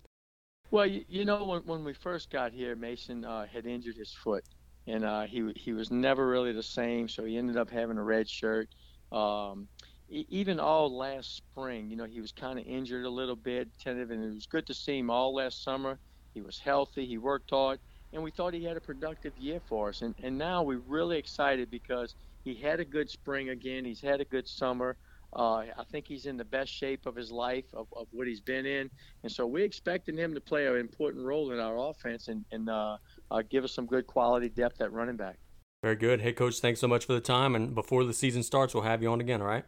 [0.71, 4.13] Well, you, you know, when, when we first got here, Mason uh, had injured his
[4.13, 4.45] foot,
[4.87, 7.09] and uh, he he was never really the same.
[7.09, 8.69] So he ended up having a red shirt.
[9.13, 9.69] Um,
[10.15, 14.11] even all last spring, you know, he was kind of injured a little bit, tentative,
[14.11, 15.99] and it was good to see him all last summer.
[16.35, 17.81] He was healthy, he worked hard,
[18.13, 20.03] and we thought he had a productive year for us.
[20.03, 24.21] And, and now we're really excited because he had a good spring again, he's had
[24.21, 24.97] a good summer.
[25.37, 28.41] Uh, I think he's in the best shape of his life, of, of what he's
[28.41, 28.89] been in.
[29.25, 32.71] And so we're expecting him to play an important role in our offense and, and
[32.71, 32.99] uh,
[33.33, 35.39] uh, give us some good quality depth at running back.
[35.83, 36.21] Very good.
[36.21, 37.57] Hey, Coach, thanks so much for the time.
[37.57, 39.65] And before the season starts, we'll have you on again, all right?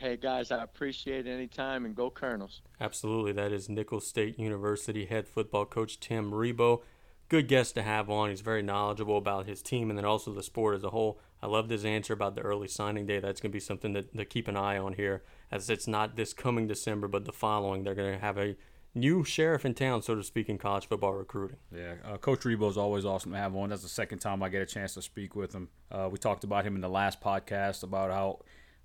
[0.00, 2.62] Hey guys, I appreciate any time and go Colonels.
[2.80, 3.32] Absolutely.
[3.32, 6.82] That is Nicholls State University head football coach Tim Rebowe.
[7.28, 8.30] Good guest to have on.
[8.30, 11.18] He's very knowledgeable about his team and then also the sport as a whole.
[11.42, 13.18] I loved his answer about the early signing day.
[13.18, 16.14] That's going to be something to, to keep an eye on here, as it's not
[16.14, 17.82] this coming December, but the following.
[17.82, 18.54] They're going to have a
[18.94, 21.58] new sheriff in town, so to speak, in college football recruiting.
[21.74, 23.70] Yeah, uh, Coach Rebowe is always awesome to have on.
[23.70, 25.68] That's the second time I get a chance to speak with him.
[25.90, 28.38] Uh, we talked about him in the last podcast about how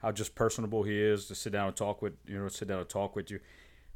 [0.04, 2.80] how just personable he is to sit down and talk with you know sit down
[2.80, 3.40] and talk with you.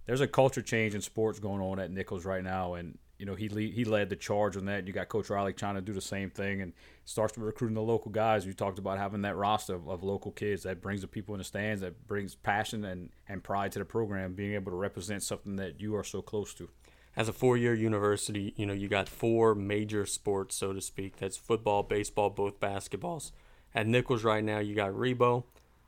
[0.08, 3.36] There's a culture change in sports going on at Nicholls right now, and you know
[3.36, 4.88] he lead, he led the charge on that.
[4.88, 6.72] You got Coach Riley trying to do the same thing, and
[7.04, 8.46] starts recruiting the local guys.
[8.46, 11.40] You talked about having that roster of, of local kids that brings the people in
[11.40, 15.24] the stands, that brings passion and, and pride to the program, being able to represent
[15.24, 16.70] something that you are so close to.
[17.18, 21.18] as a four-year university, you know, you got four major sports, so to speak.
[21.18, 23.32] That's football, baseball, both basketballs.
[23.74, 25.44] At Nicholls right now, you got Rebowe,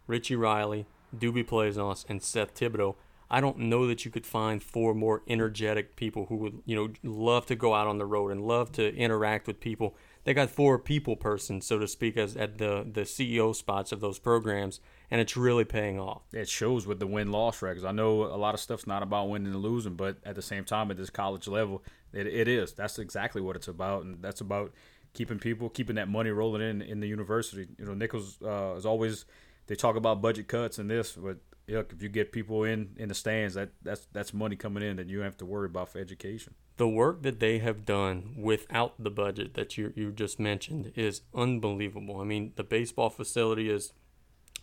[0.10, 2.96] Richie Riley, DoBee Plaisance, and Seth Thibodeau.
[3.32, 6.90] I don't know that you could find four more energetic people who would, you know,
[7.04, 9.96] love to go out on the road and love to interact with people.
[10.24, 14.00] They got four people persons, so to speak, as at the the CEO spots of
[14.02, 14.80] those programs,
[15.12, 16.24] and it's really paying off.
[16.34, 17.86] It shows with the win loss records.
[17.86, 20.66] I know a lot of stuff's not about winning and losing, but at the same
[20.66, 22.74] time, at this college level, it, it is.
[22.74, 24.74] That's exactly what it's about, and that's about
[25.14, 27.68] keeping people, keeping that money rolling in in the university.
[27.78, 29.26] You know, Nicholls uh, is always
[29.70, 33.08] they talk about budget cuts and this, but look, if you get people in in
[33.08, 36.00] the stands, that that's that's money coming in that you have to worry about for
[36.00, 36.56] education.
[36.78, 41.22] The work that they have done without the budget that you you just mentioned is
[41.36, 42.20] unbelievable.
[42.20, 43.94] I mean, the baseball facility is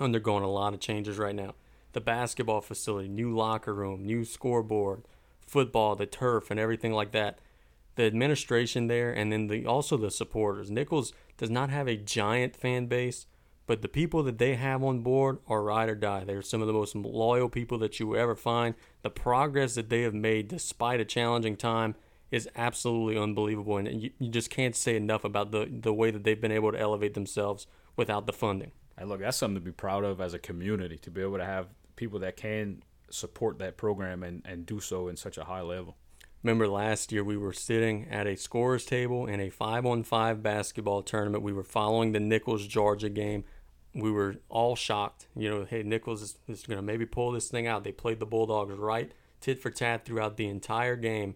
[0.01, 1.55] undergoing a lot of changes right now.
[1.93, 5.05] The basketball facility, new locker room, new scoreboard,
[5.47, 7.39] football, the turf, and everything like that.
[7.95, 10.69] The administration there, and then the also the supporters.
[10.69, 13.27] Nicholls does not have a giant fan base,
[13.67, 16.25] but the people that they have on board are ride or die.
[16.25, 18.75] They're some of the most loyal people that you will ever find.
[19.03, 21.97] The progress that they have made despite a challenging time
[22.31, 26.25] is absolutely unbelievable, and you, you just can't say enough about the the way that
[26.25, 28.73] they've been able to elevate themselves without the funding.
[28.99, 31.45] Hey, look, that's something to be proud of as a community to be able to
[31.45, 35.61] have people that can support that program and, and do so in such a high
[35.61, 35.97] level.
[36.43, 40.43] Remember last year we were sitting at a scorer's table in a five on five
[40.43, 41.43] basketball tournament.
[41.43, 43.45] We were following the Nicholls Georgia game.
[43.97, 45.27] We were all shocked.
[45.35, 47.83] You know, hey, Nicholls is, is going to maybe pull this thing out.
[47.83, 51.35] They played the Bulldogs right tit for tat throughout the entire game.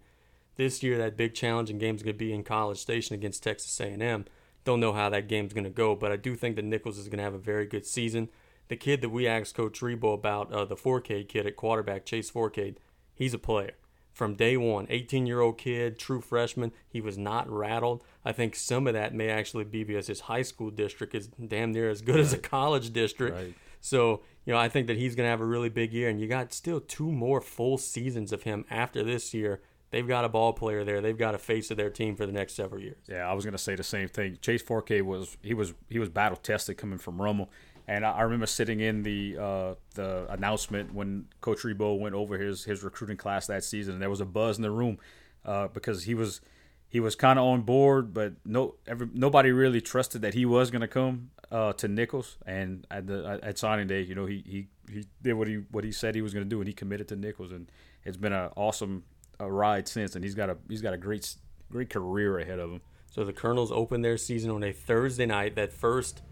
[0.56, 3.80] This year, that big challenging game is going to be in College Station against Texas
[3.80, 4.26] A&M.
[4.64, 7.08] Don't know how that game's going to go, but I do think that Nicholls is
[7.08, 8.28] going to have a very good season.
[8.68, 12.30] The kid that we asked Coach Rebowe about, uh, the Fourcade kid at quarterback, Chase
[12.30, 12.76] Fourcade,
[13.14, 13.72] he's a player.
[14.20, 18.04] From day one, 18 year old kid, true freshman, he was not rattled.
[18.22, 21.72] I think some of that may actually be because his high school district is damn
[21.72, 22.20] near as good right.
[22.20, 23.34] as a college district.
[23.34, 23.54] Right.
[23.80, 26.10] So, you know, I think that he's going to have a really big year.
[26.10, 30.24] And you got still two more full seasons of him after this year they've got
[30.24, 31.00] a ball player there.
[31.00, 32.98] They've got a face of their team for the next several years.
[33.08, 34.38] Yeah, I was going to say the same thing.
[34.40, 37.50] Chase Fourcade was he was he was battle tested coming from Rummel,
[37.90, 42.62] and I, remember sitting in the uh, the announcement when Coach Rebowe went over his
[42.62, 44.98] his recruiting class that season, and there was a buzz in the room
[45.44, 46.40] uh, because he was
[46.88, 50.70] he was kind of on board, but no every, nobody really trusted that he was
[50.70, 52.38] going to come uh, to Nicholls.
[52.46, 55.82] And at the at signing day, you know, he he he did what he what
[55.82, 57.72] he said he was going to do, and he committed to Nicholls, and
[58.04, 59.02] it's been an awesome
[59.40, 61.34] a ride since, and he's got a he's got a great
[61.72, 62.82] great career ahead of him.
[63.10, 65.56] So the Colonels opened their season on a Thursday night.
[65.56, 66.22] That first,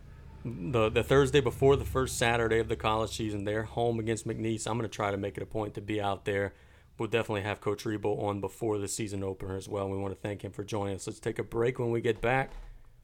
[0.73, 3.45] the the Thursday before the first Saturday of the college season.
[3.45, 4.67] They're home against McNeese.
[4.67, 6.55] I'm going to try to make it a point to be out there.
[6.99, 9.89] We'll definitely have Coach Rebowe on before the season opener as well.
[9.89, 11.07] We want to thank him for joining us.
[11.07, 12.53] Let's take a break when we get back.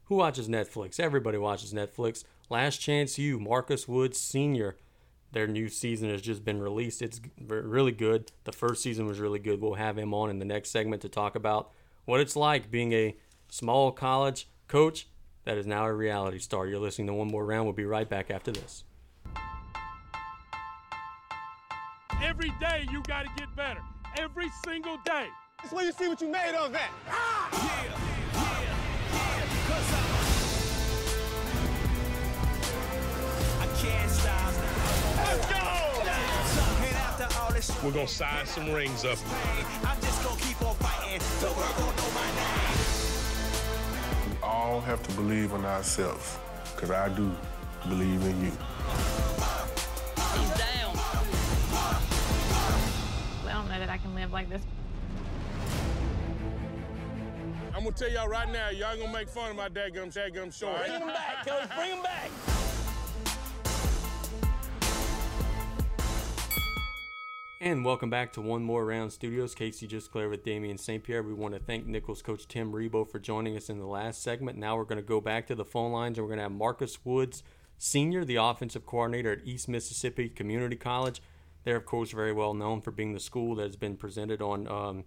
[0.05, 0.99] Who watches Netflix?
[0.99, 2.25] Everybody watches Netflix.
[2.51, 4.77] Last Chance U, Marcus Woods Sr
[5.35, 7.03] their new season has just been released.
[7.03, 8.33] It's really good.
[8.45, 9.61] The first season was really good.
[9.61, 11.71] We'll have him on in the next segment to talk about
[12.07, 13.17] what it's like being a
[13.51, 15.09] small college coach
[15.45, 16.67] that is now a reality star.
[16.67, 17.65] You're listening to One More Round.
[17.67, 18.85] We'll be right back after this.
[22.23, 23.83] Every day you got to get better.
[24.17, 25.27] Every single day.
[25.63, 26.91] That's where you see what you made of that.
[27.09, 27.49] Ah!
[27.53, 27.99] Yeah, yeah,
[28.63, 28.85] yeah.
[33.61, 34.55] I can't stop.
[35.17, 35.75] Let's go!
[37.83, 39.19] We're gonna sign some rings up.
[39.19, 39.29] We
[44.45, 46.39] all have to believe in ourselves,
[46.75, 47.35] because I do
[47.89, 48.53] believe in you.
[50.37, 50.97] He's down.
[53.47, 54.63] I don't know that I can live like this.
[57.75, 60.79] I'm gonna tell y'all right now, y'all gonna make fun of my dadgum, dadgum short.
[60.79, 61.69] Bring him back, Coach.
[61.77, 62.31] Bring him back.
[67.65, 69.55] And welcome back to One More Round Studios.
[69.55, 71.03] Casey Gisclair with Damien St.
[71.03, 71.23] Pierre.
[71.23, 74.59] We want to thank Nicholls coach Tim Rebowe for joining us in the last segment.
[74.59, 76.53] Now we're going to go back to the phone lines and we're going to have
[76.53, 77.43] Marcus Woods,
[77.79, 81.23] Senior, the offensive coordinator at East Mississippi Community College.
[81.65, 84.69] They're, of course, very well known for being the school that has been presented on.
[84.69, 85.05] Um,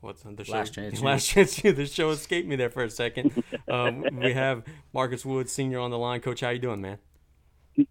[0.00, 0.52] what's the show?
[0.54, 0.98] Last chance.
[1.02, 1.56] Last chance.
[1.60, 3.44] The show escaped me there for a second.
[3.68, 4.64] um, we have
[4.94, 6.22] Marcus Woods, Senior, on the line.
[6.22, 6.96] Coach, how you doing, man?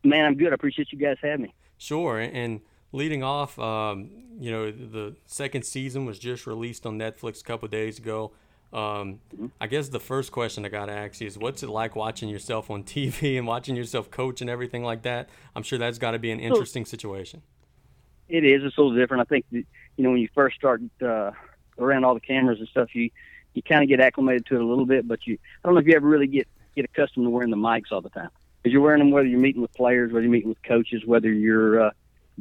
[0.04, 0.54] Man, I'm good.
[0.54, 1.54] I appreciate you guys having me.
[1.78, 2.62] Sure, and
[2.92, 7.68] leading off, um, you know, the second season was just released on Netflix a couple
[7.68, 8.32] days ago.
[8.74, 9.48] Um, mm-hmm.
[9.60, 12.30] I guess the first question I got to ask you is what's it like watching
[12.30, 15.30] yourself on TV and watching yourself coach and everything like that?
[15.56, 17.42] I'm sure that's got to be an interesting situation.
[18.30, 18.64] It is.
[18.64, 19.22] It's a little different.
[19.22, 19.64] I think, that,
[19.98, 21.32] you know, when you first start uh,
[21.78, 23.10] around all the cameras and stuff, you
[23.54, 25.06] you kind of get acclimated to it a little bit.
[25.06, 27.58] But you, I don't know if you ever really get get accustomed to wearing the
[27.58, 28.30] mics all the time
[28.62, 31.30] because you're wearing them whether you're meeting with players, whether you're meeting with coaches, whether
[31.30, 31.92] you're uh,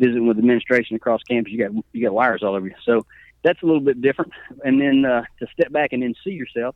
[0.00, 1.52] visiting with administration across campus.
[1.52, 3.06] You got you got wires all over you, so
[3.44, 4.32] that's a little bit different.
[4.64, 6.74] And then uh, to step back and then see yourself.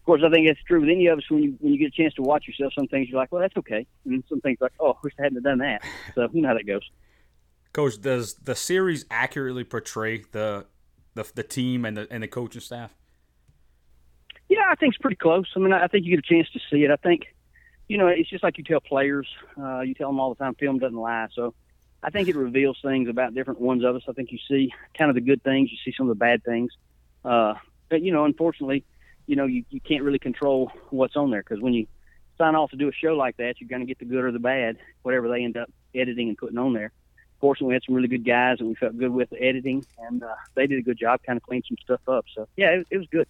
[0.00, 1.24] Of course, I think that's true with any of us.
[1.30, 3.42] When you when you get a chance to watch yourself, some things you're like, well,
[3.42, 5.82] that's okay, and some things like, oh, I wish I hadn't have done that.
[6.14, 6.82] So you know how that goes.
[7.72, 10.66] Coach, does the series accurately portray the
[11.14, 12.94] the, the team and the and the coaching staff?
[14.48, 15.46] Yeah, I think it's pretty close.
[15.56, 16.90] I mean, I think you get a chance to see it.
[16.90, 17.22] I think,
[17.88, 19.26] you know, it's just like you tell players.
[19.58, 21.28] Uh, you tell them all the time, film doesn't lie.
[21.34, 21.54] So
[22.04, 24.02] I think it reveals things about different ones of us.
[24.06, 26.44] I think you see kind of the good things, you see some of the bad
[26.44, 26.70] things.
[27.24, 27.54] Uh,
[27.88, 28.84] but, you know, unfortunately,
[29.26, 31.86] you know, you, you can't really control what's on there because when you
[32.36, 34.32] sign off to do a show like that, you're going to get the good or
[34.32, 36.92] the bad, whatever they end up editing and putting on there.
[37.40, 40.22] Fortunately, we had some really good guys and we felt good with the editing, and
[40.22, 42.26] uh, they did a good job, kind of cleaned some stuff up.
[42.34, 43.26] So, yeah, it, it was good.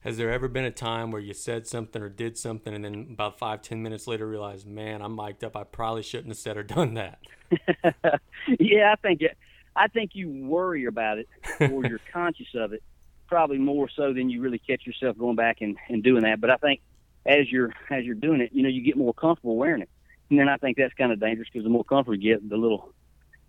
[0.00, 3.08] Has there ever been a time where you said something or did something and then
[3.12, 5.56] about five, ten minutes later realized, man, I'm mic'd up.
[5.56, 7.18] I probably shouldn't have said or done that?
[8.58, 9.36] yeah, I think it,
[9.76, 11.28] I think you worry about it
[11.60, 12.82] or you're conscious of it,
[13.26, 16.40] probably more so than you really catch yourself going back and, and doing that.
[16.40, 16.80] But I think
[17.26, 19.90] as you're as you're doing it, you know, you get more comfortable wearing it.
[20.30, 22.56] And then I think that's kind of dangerous because the more comfortable you get, the
[22.56, 22.94] little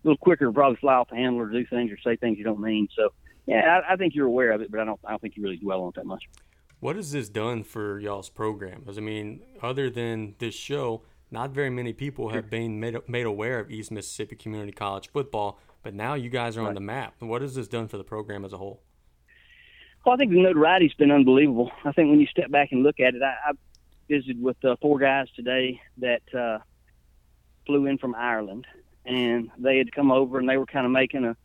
[0.03, 2.59] little quicker probably fly off the handle or do things or say things you don't
[2.59, 2.89] mean.
[2.95, 3.13] So
[3.45, 4.99] yeah, I, I think you're aware of it, but I don't.
[5.05, 6.23] I don't think you really dwell on it that much.
[6.79, 8.79] What has this done for y'all's program?
[8.79, 13.25] Because I mean, other than this show, not very many people have been made made
[13.25, 15.59] aware of East Mississippi Community College football.
[15.83, 17.15] But now you guys are on the map.
[17.19, 18.81] What has this done for the program as a whole?
[20.05, 21.71] Well, I think the notoriety's been unbelievable.
[21.85, 23.51] I think when you step back and look at it, I, I
[24.09, 26.59] visited with uh, four guys today that uh,
[27.65, 28.65] flew in from Ireland,
[29.05, 31.35] and they had come over and they were kind of making a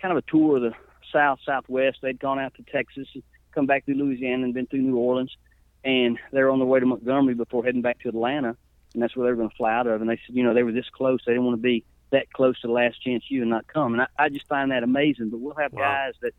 [0.00, 0.72] kind of a tour of the
[1.12, 1.98] south southwest.
[2.02, 3.08] They'd gone out to Texas,
[3.52, 5.36] come back through Louisiana, and been through New Orleans,
[5.84, 8.56] and they were on their way to Montgomery before heading back to Atlanta,
[8.94, 10.00] and that's where they were going to fly out of.
[10.00, 11.20] And they said, you know, they were this close.
[11.26, 13.92] They didn't want to be that close to the Last Chance U and not come.
[13.94, 15.30] And I, I just find that amazing.
[15.30, 15.80] But we'll have Wow.
[15.82, 16.32] guys that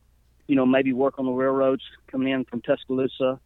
[0.48, 3.40] you know, maybe work on the railroads coming in from Tuscaloosa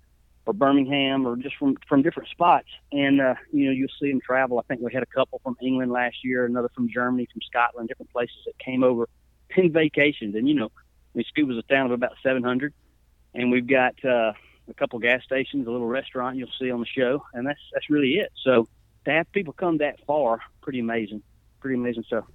[0.46, 2.68] or Birmingham or just from from different spots.
[2.92, 4.60] And uh, you know, you'll see them travel.
[4.60, 7.90] I think we had a couple from England last year, another from Germany, from Scotland,
[7.90, 9.10] different places that came over
[9.56, 10.36] and vacations.
[10.36, 10.72] And you know,
[11.14, 12.74] I mean, Scooba's a town of about 700,
[13.34, 14.34] and we've got uh,
[14.70, 17.90] a couple gas stations, a little restaurant you'll see on the show, and that's that's
[17.90, 18.32] really it.
[18.44, 18.68] So
[19.06, 21.22] to have people come that far, pretty amazing,
[21.60, 22.26] pretty amazing stuff.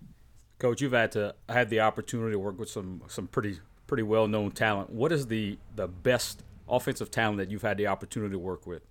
[0.58, 4.28] Coach, you've had to had the opportunity to work with some some pretty pretty well
[4.28, 4.90] known talent.
[4.90, 8.82] What is the the best offensive talent that you've had the opportunity to work with?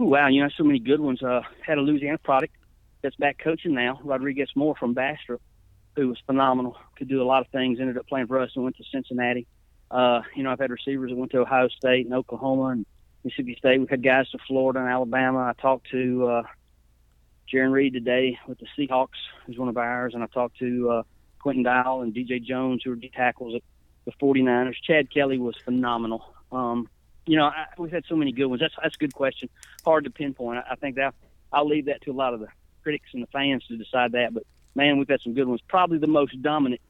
[0.00, 1.22] Ooh, wow, you know, so many good ones.
[1.22, 2.54] Uh, had a Louisiana product
[3.02, 5.40] that's back coaching now, Rodriguez Moore from Bastrop,
[5.96, 8.64] who was phenomenal, could do a lot of things, ended up playing for us and
[8.64, 9.46] went to Cincinnati.
[9.90, 12.86] Uh, you know, I've had receivers that went to Ohio State and Oklahoma and
[13.24, 13.78] Mississippi State.
[13.78, 15.40] We've had guys to Florida and Alabama.
[15.40, 16.42] I talked to uh,
[17.52, 21.02] Jarran Reed today with the Seahawks, who's one of ours, and I talked to uh,
[21.40, 23.62] Quinton Dial and DJ Jones, who are D tackles at
[24.06, 24.76] the 49ers.
[24.82, 26.34] Chad Kelly was phenomenal.
[26.50, 26.88] Um,
[27.26, 28.60] you know, I, we've had so many good ones.
[28.60, 29.48] That's that's a good question.
[29.84, 30.58] Hard to pinpoint.
[30.58, 31.14] I, I think that
[31.52, 32.48] I'll leave that to a lot of the
[32.82, 34.34] critics and the fans to decide that.
[34.34, 34.44] But
[34.74, 35.60] man, we've had some good ones.
[35.68, 36.80] Probably the most dominant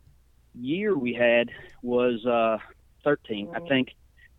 [0.55, 1.51] year we had
[1.83, 2.59] was uh,
[3.05, 3.51] 13.
[3.55, 3.95] I think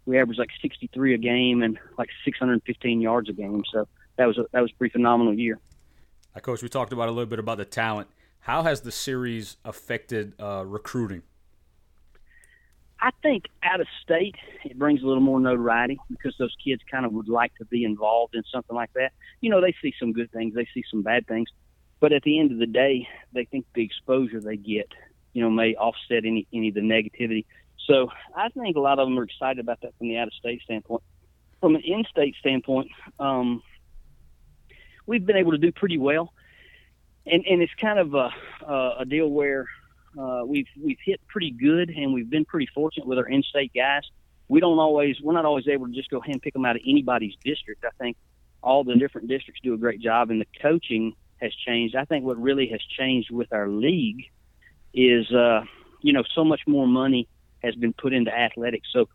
[0.06, 3.64] we averaged like 63 a game and like 615 yards a game.
[3.72, 3.88] So
[4.18, 5.60] that was a, that was a pretty phenomenal year.
[6.36, 8.08] Uh, Coach, we talked about a little bit about the talent.
[8.41, 11.24] How has the series affected uh, recruiting?
[13.00, 17.06] I think out of state it brings a little more notoriety because those kids kind
[17.06, 19.12] of would like to be involved in something like that.
[19.41, 21.50] You know, they see some good things, they see some bad things,
[22.04, 24.91] but at the end of the day, they think the exposure they get,
[25.32, 27.45] you know, may offset any any of the negativity.
[27.88, 30.34] So I think a lot of them are excited about that from the out of
[30.34, 31.01] state standpoint.
[31.62, 33.64] From an in state standpoint, um,
[35.06, 36.34] we've been able to do pretty well,
[37.26, 38.32] and and it's kind of a
[38.99, 39.66] a, deal where
[40.20, 44.04] uh, we've we've hit pretty good, and we've been pretty fortunate with our in-state guys.
[44.49, 46.76] We don't always we're not always able to just go ahead and pick them out
[46.76, 47.86] of anybody's district.
[47.86, 48.18] I think
[48.62, 51.96] all the different districts do a great job, and the coaching has changed.
[51.96, 54.24] I think what really has changed with our league
[54.94, 55.62] is uh,
[56.02, 57.28] you know so much more money
[57.64, 58.88] has been put into athletics.
[58.91, 59.10] So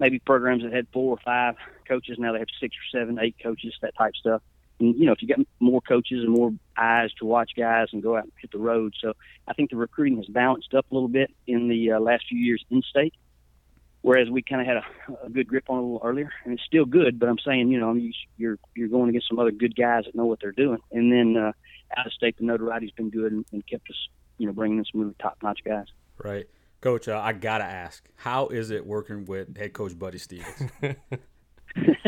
[0.00, 1.54] maybe programs that had four or five
[1.86, 4.42] coaches now they have six or seven, eight coaches, that type stuff.
[4.80, 8.02] And you know, if you got more coaches and more eyes to watch guys and
[8.02, 9.12] go out and hit the road, so
[9.46, 12.38] I think the recruiting has balanced up a little bit in the uh, last few
[12.38, 13.14] years in state.
[14.04, 16.52] Whereas we kind of had a, a good grip on it a little earlier, and
[16.52, 17.18] it's still good.
[17.18, 17.98] But I'm saying, you know,
[18.36, 21.42] you're you're going against some other good guys that know what they're doing, and then
[21.42, 21.52] uh,
[21.96, 23.96] out of state, the notoriety's been good and, and kept us,
[24.36, 25.86] you know, bringing in some really top notch guys.
[26.22, 26.44] Right.
[26.82, 30.70] Coach, uh, I gotta ask, how is it working with head coach Buddy Stephens?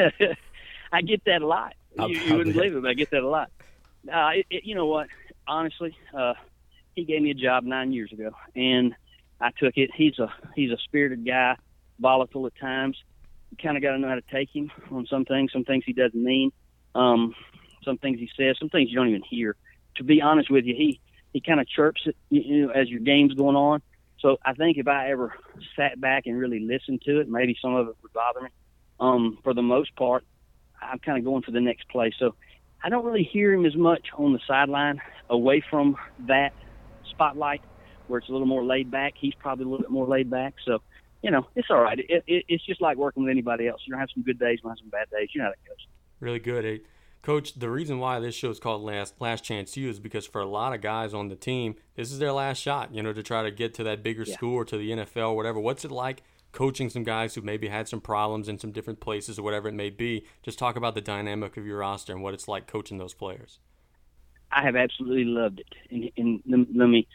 [0.92, 1.74] I get that a lot.
[1.98, 2.62] I'll- You, I'll you wouldn't bet.
[2.62, 3.50] believe it, but I get that a lot.
[4.12, 5.08] Uh, it, it, you know what?
[5.48, 6.34] Honestly, uh,
[6.94, 8.94] he gave me a job nine years ago, and
[9.40, 9.90] I took it.
[9.94, 11.56] He's a he's a spirited guy,
[11.98, 12.96] volatile at times.
[13.50, 15.52] You kind of got to know how to take him on some things.
[15.52, 16.52] Some things he doesn't mean.
[16.94, 17.34] Um,
[17.84, 18.56] some things he says.
[18.58, 19.56] Some things you don't even hear.
[19.96, 21.00] To be honest with you, he
[21.32, 23.82] he kind of chirps it you know as your game's going on.
[24.20, 25.34] So I think if I ever
[25.76, 28.48] sat back and really listened to it, maybe some of it would bother me.
[28.98, 30.24] Um, for the most part,
[30.80, 32.12] I'm kind of going for the next play.
[32.18, 32.34] So
[32.82, 36.52] I don't really hear him as much on the sideline away from that
[37.10, 37.60] spotlight
[38.06, 39.14] where it's a little more laid back.
[39.18, 40.54] He's probably a little bit more laid back.
[40.64, 40.80] So,
[41.26, 41.98] you know, it's all right.
[41.98, 43.82] It, it, it's just like working with anybody else.
[43.84, 45.28] You're to have some good days, you're to have some bad days.
[45.34, 45.86] You know how that goes.
[46.20, 46.64] Really good.
[46.64, 46.82] Hey,
[47.20, 50.40] Coach, the reason why this show is called Last Last Chance U is because for
[50.40, 53.24] a lot of guys on the team, this is their last shot, you know, to
[53.24, 54.34] try to get to that bigger Yeah.
[54.34, 55.58] school or to the NFL or whatever.
[55.58, 56.22] What's it like
[56.52, 59.74] coaching some guys who maybe had some problems in some different places or whatever it
[59.74, 60.24] may be?
[60.44, 63.58] Just talk about the dynamic of your roster and what it's like coaching those players.
[64.52, 66.12] I have absolutely loved it.
[66.16, 67.08] And, and let me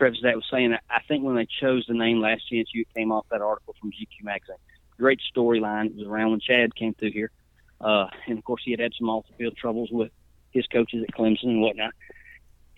[0.00, 2.98] preface that with saying I think when they chose the name Last Chance U, it
[2.98, 4.56] came off that article from GQ magazine.
[4.96, 5.86] Great storyline.
[5.86, 7.30] It was around when Chad came through here,
[7.82, 10.10] uh, and of course he had had some off the field troubles with
[10.52, 11.92] his coaches at Clemson and whatnot.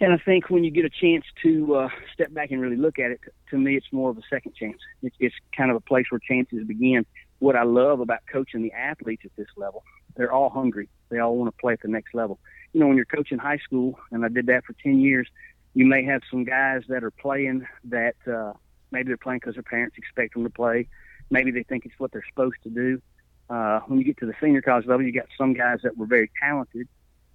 [0.01, 2.99] And I think when you get a chance to uh, step back and really look
[2.99, 3.21] at it,
[3.51, 4.79] to me, it's more of a second chance.
[5.01, 7.07] It's, it's kind of a place where chances begin.
[7.39, 9.85] What I love about coaching the athletes at this level,
[10.17, 10.89] they're all hungry.
[11.09, 12.41] They all want to play at the next level.
[12.73, 15.29] You know, when you're coaching high school, and I did that for 10 years,
[15.75, 18.53] you may have some guys that are playing that uh,
[18.91, 20.89] maybe they're playing because their parents expect them to play.
[21.31, 23.01] Maybe they think it's what they're supposed to do.
[23.49, 26.07] Uh, when you get to the senior college level, you got some guys that were
[26.07, 26.89] very talented,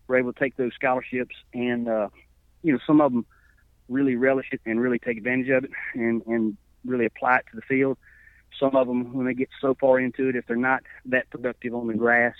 [0.07, 2.09] were able to take those scholarships, and uh,
[2.63, 3.25] you know some of them
[3.89, 7.55] really relish it and really take advantage of it and and really apply it to
[7.55, 7.97] the field.
[8.59, 11.75] Some of them, when they get so far into it, if they're not that productive
[11.75, 12.35] on the grass,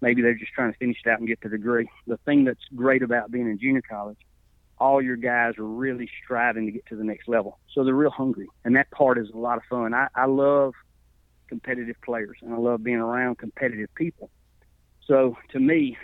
[0.00, 1.88] maybe they're just trying to finish it out and get the degree.
[2.06, 4.18] The thing that's great about being in junior college,
[4.80, 7.58] all your guys are really striving to get to the next level.
[7.74, 9.94] So they're real hungry, and that part is a lot of fun.
[9.94, 10.74] I, I love
[11.48, 14.30] competitive players, and I love being around competitive people.
[15.06, 15.96] So to me,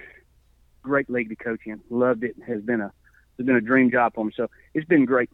[0.82, 1.80] great league to coach in.
[1.90, 2.36] Loved it.
[2.46, 2.92] Has been a
[3.38, 4.32] has been a dream job for me.
[4.36, 5.28] So it's been great.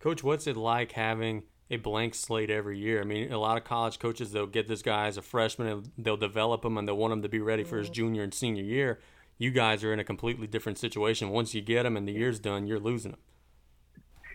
[0.00, 3.00] Coach, what's it like having a blank slate every year?
[3.00, 5.90] I mean, a lot of college coaches they'll get this guy as a freshman and
[5.98, 7.94] they'll develop him and they'll want him to be ready for his mm-hmm.
[7.94, 9.00] junior and senior year.
[9.40, 11.30] You guys are in a completely different situation.
[11.30, 13.20] Once you get them and the year's done, you're losing them.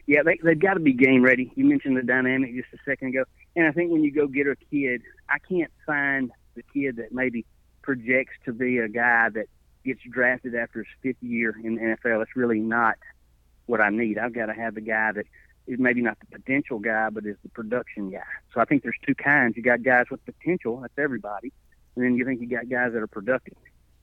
[0.07, 1.51] Yeah, they they've got to be game ready.
[1.55, 3.23] You mentioned the dynamic just a second ago,
[3.55, 7.11] and I think when you go get a kid, I can't find the kid that
[7.11, 7.45] maybe
[7.83, 9.45] projects to be a guy that
[9.85, 12.23] gets drafted after his fifth year in the NFL.
[12.23, 12.95] It's really not
[13.67, 14.17] what I need.
[14.17, 15.25] I've got to have the guy that
[15.67, 18.23] is maybe not the potential guy, but is the production guy.
[18.55, 19.55] So I think there's two kinds.
[19.55, 21.53] You got guys with potential, that's everybody,
[21.95, 23.53] and then you think you got guys that are productive.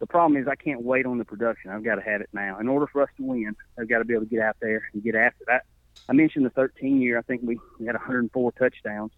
[0.03, 1.70] The problem is I can't wait on the production.
[1.70, 2.59] I've got to have it now.
[2.59, 4.90] In order for us to win, I've got to be able to get out there
[4.92, 5.62] and get after that.
[6.09, 7.18] I mentioned the 13 year.
[7.18, 9.12] I think we, we had 104 touchdowns.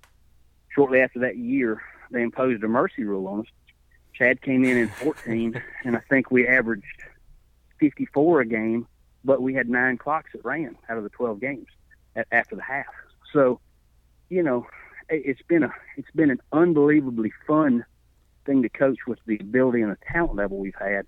[0.75, 1.81] Shortly after that year,
[2.11, 3.47] they imposed a mercy rule on us.
[4.13, 6.85] Chad came in in 14, and I think we averaged
[7.81, 8.87] 54 a game,
[9.25, 11.69] but we had nine clocks that ran out of the 12 games
[12.15, 12.85] at, after the half.
[13.33, 13.59] So,
[14.29, 14.67] you know,
[15.09, 17.87] it, it's been a it's been an unbelievably fun
[18.45, 21.07] thing to coach with the ability and the talent level we've had.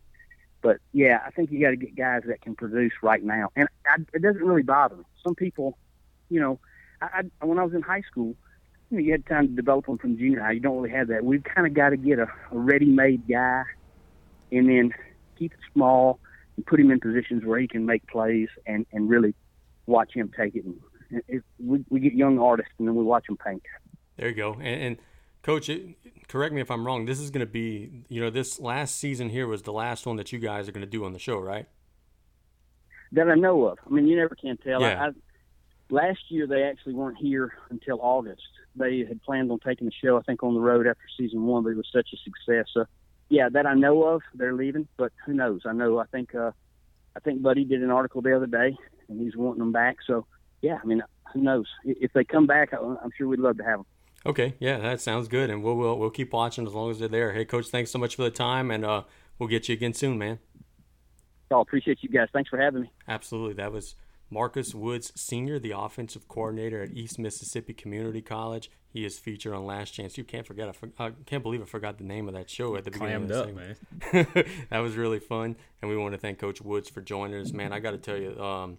[0.62, 3.68] But yeah, I think you got to get guys that can produce right now, and
[3.87, 5.05] I, it doesn't really bother me.
[5.24, 5.78] Some people,
[6.28, 6.59] you know,
[7.01, 8.34] I, I when I was in high school,
[8.91, 10.53] you know, you had time to develop them from junior high.
[10.53, 11.24] You don't really have that.
[11.24, 13.62] We've kind of got to get a, a ready-made guy,
[14.51, 14.93] and then
[15.39, 16.18] keep it small
[16.57, 19.34] and put him in positions where he can make plays and and really
[19.84, 20.64] watch him take it.
[20.64, 23.62] And we, we get young artists, and then we watch them paint.
[24.16, 24.55] There you go.
[24.55, 24.97] And, and
[25.47, 25.97] coach, it,
[26.28, 27.07] correct me if I'm wrong.
[27.07, 30.16] This is going to be, you know, this last season here was the last one
[30.16, 31.66] that you guys are going to do on the show, right?
[33.12, 33.78] that I know of.
[33.86, 34.80] I mean, you never can tell.
[34.80, 35.03] Yeah.
[35.03, 35.11] I, I,
[35.90, 38.42] last year they actually weren't here until August.
[38.74, 41.62] They had planned on taking the show, I think, on the road after season one,
[41.62, 42.66] but it was such a success.
[42.72, 42.84] So,
[43.28, 44.22] yeah, that I know of.
[44.34, 45.62] They're leaving, but who knows?
[45.64, 45.99] I know.
[45.99, 46.34] I think.
[46.34, 46.53] Uh,
[47.16, 48.76] I think Buddy did an article the other day,
[49.09, 49.97] and he's wanting them back.
[50.07, 50.26] So,
[50.61, 51.64] yeah, I mean, who knows?
[51.84, 53.86] If they come back, I'm sure we'd love to have them.
[54.27, 57.09] Okay, yeah, that sounds good, and we'll we'll, we'll keep watching as long as they're
[57.09, 57.33] there.
[57.33, 59.03] Hey, coach, thanks so much for the time, and uh,
[59.39, 60.41] we'll get you again soon, man.
[61.51, 62.29] Y'all appreciate you guys.
[62.33, 62.93] Thanks for having me.
[63.07, 63.95] Absolutely, that was
[64.29, 68.68] Marcus Woods, senior, the offensive coordinator at East Mississippi Community College.
[68.89, 70.18] He is featured on Last Chance.
[70.18, 70.68] You can't forget.
[70.68, 73.29] I, for, I can't believe I forgot the name of that show at the beginning.
[73.29, 73.72] Clammed of up,
[74.12, 74.49] the segment.
[74.70, 77.53] that was really fun, and we want to thank Coach Woods for joining us.
[77.53, 78.79] Man, I got to tell you, um,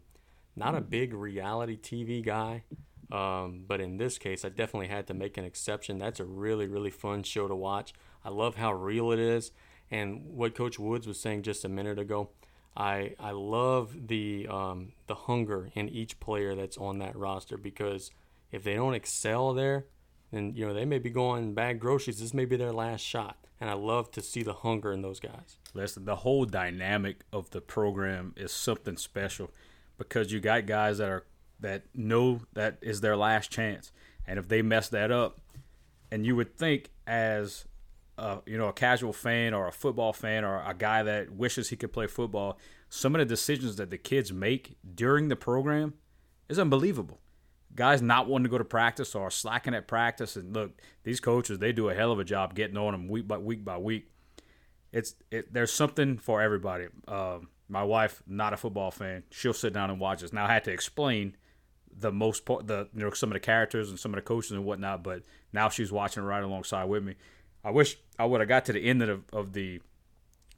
[0.57, 2.63] not a big reality TV guy.
[3.11, 5.97] Um, but in this case, I definitely had to make an exception.
[5.97, 7.93] That's a really, really fun show to watch.
[8.25, 9.51] I love how real it is.
[9.89, 12.29] And what Coach Woods was saying just a minute ago,
[12.75, 18.11] I I love the um, the hunger in each player that's on that roster because
[18.51, 19.85] if they don't excel there,
[20.31, 22.19] then you know they may be going bag groceries.
[22.19, 25.19] This may be their last shot, and I love to see the hunger in those
[25.19, 25.57] guys.
[25.73, 29.49] Listen, the whole dynamic of the program is something special
[29.97, 31.25] because you got guys that are
[31.59, 33.91] that know that is their last chance,
[34.25, 35.39] and if they mess that up,
[36.11, 37.65] and you would think as
[38.17, 41.69] a, you know a casual fan or a football fan or a guy that wishes
[41.69, 42.57] he could play football,
[42.89, 45.93] some of the decisions that the kids make during the program
[46.49, 47.19] is unbelievable.
[47.75, 51.59] Guys not wanting to go to practice or slacking at practice, and look, these coaches
[51.59, 54.09] they do a hell of a job getting on them week by week by week.
[54.91, 56.87] It's it, there's something for everybody.
[57.07, 60.33] Um, my wife, not a football fan, she'll sit down and watch this.
[60.33, 61.35] Now I had to explain
[61.99, 64.51] the most part, the you know some of the characters and some of the coaches
[64.51, 65.23] and whatnot, but
[65.53, 67.15] now she's watching right alongside with me.
[67.63, 69.81] I wish I would have got to the end of the, of the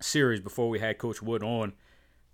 [0.01, 1.73] series before we had Coach Wood on.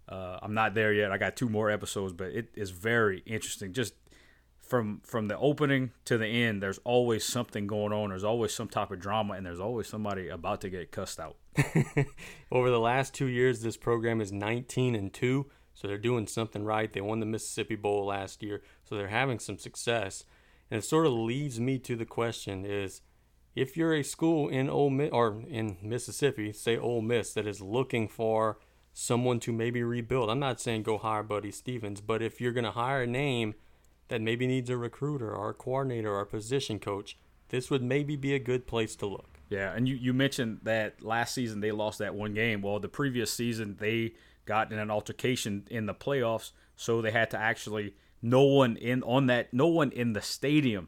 [0.08, 1.12] Uh, I'm not there yet.
[1.12, 3.74] I got two more episodes, but it is very interesting.
[3.74, 3.93] Just
[4.60, 8.10] from from the opening to the end, there's always something going on.
[8.10, 11.38] There's always some type of drama, and there's always somebody about to get cussed out.
[12.51, 16.64] Over the last two years, this program is 19 and two, so they're doing something
[16.64, 16.91] right.
[16.91, 20.24] They won the Mississippi Bowl last year, so they're having some success.
[20.72, 23.02] And it sort of leads me to the question: Is
[23.56, 27.62] if you're a school in Ole Miss or in Mississippi, say Ole Miss, that is
[27.62, 28.58] looking for
[28.94, 30.30] someone to maybe rebuild.
[30.30, 33.56] I'm not saying go hire Buddy Stephens, but if you're going to hire a name
[34.08, 37.18] that maybe needs a recruiter or a coordinator or a position coach,
[37.50, 39.40] this would maybe be a good place to look.
[39.50, 42.62] Yeah, and you, you mentioned that last season they lost that one game.
[42.62, 44.14] Well, the previous season they
[44.46, 49.03] got in an altercation in the playoffs, so they had to actually no one in
[49.03, 50.88] on that no one in the stadium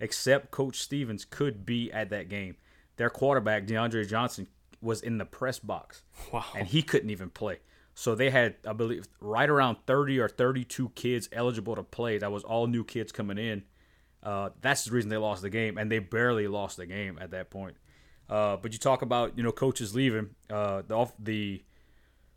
[0.00, 2.56] except Coach Stephens could be at that game.
[2.96, 4.48] Their quarterback DeAndre Johnson
[4.82, 7.60] was in the press box, wow, and he couldn't even play.
[7.94, 12.18] So they had, I believe, right around 30 or 32 kids eligible to play.
[12.18, 13.62] That was all new kids coming in.
[14.22, 17.30] Uh, that's the reason they lost the game, and they barely lost the game at
[17.30, 17.76] that point.
[18.28, 20.30] Uh, but you talk about you know coaches leaving.
[20.50, 21.64] Uh, the the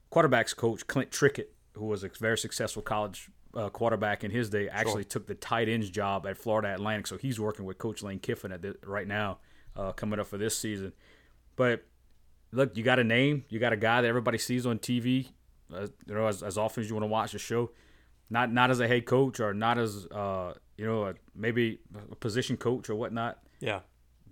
[0.10, 4.70] quarterbacks coach Clint Trickett, who was a very successful college uh, quarterback in his day,
[4.70, 5.10] actually sure.
[5.10, 7.08] took the tight ends job at Florida Atlantic.
[7.08, 9.40] So he's working with Coach Lane Kiffin at the, right now,
[9.76, 10.94] uh, coming up for this season.
[11.56, 11.84] But
[12.52, 15.30] look, you got a name, you got a guy that everybody sees on TV
[15.74, 17.72] uh, you know, as, as often as you want to watch the show.
[18.30, 21.80] Not not as a head coach or not as uh, you know a, maybe
[22.12, 23.40] a position coach or whatnot.
[23.60, 23.82] Yeah,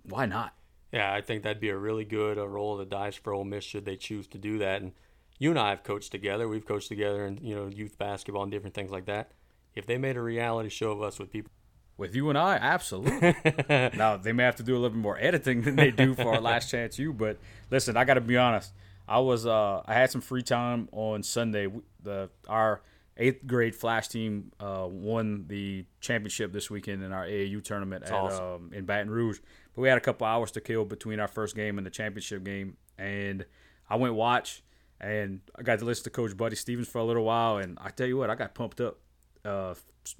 [0.02, 0.54] why not?
[0.92, 3.44] Yeah, I think that'd be a really good uh, roll of the dice for Ole
[3.44, 4.82] Miss should they choose to do that.
[4.82, 4.92] And
[5.38, 6.48] you and I have coached together.
[6.48, 9.32] We've coached together in you know youth basketball and different things like that.
[9.74, 11.52] If they made a reality show of us with people
[11.98, 13.34] with you and I, absolutely.
[13.68, 16.34] now they may have to do a little bit more editing than they do for
[16.34, 17.38] our Last Chance U, but
[17.70, 18.72] listen, I got to be honest.
[19.08, 21.68] I was uh, I had some free time on Sunday.
[22.02, 22.82] The our
[23.16, 28.12] eighth grade flash team uh, won the championship this weekend in our AAU tournament at,
[28.12, 28.44] awesome.
[28.44, 29.38] um, in Baton Rouge.
[29.74, 32.44] But we had a couple hours to kill between our first game and the championship
[32.44, 33.44] game, and
[33.88, 34.62] I went watch
[35.00, 37.58] and I got to listen to Coach Buddy Stephens for a little while.
[37.58, 38.98] And I tell you what, I got pumped up.
[39.44, 39.74] Uh,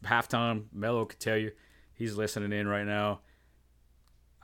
[0.05, 1.53] halftime, Mello could tell you
[1.95, 3.21] he's listening in right now.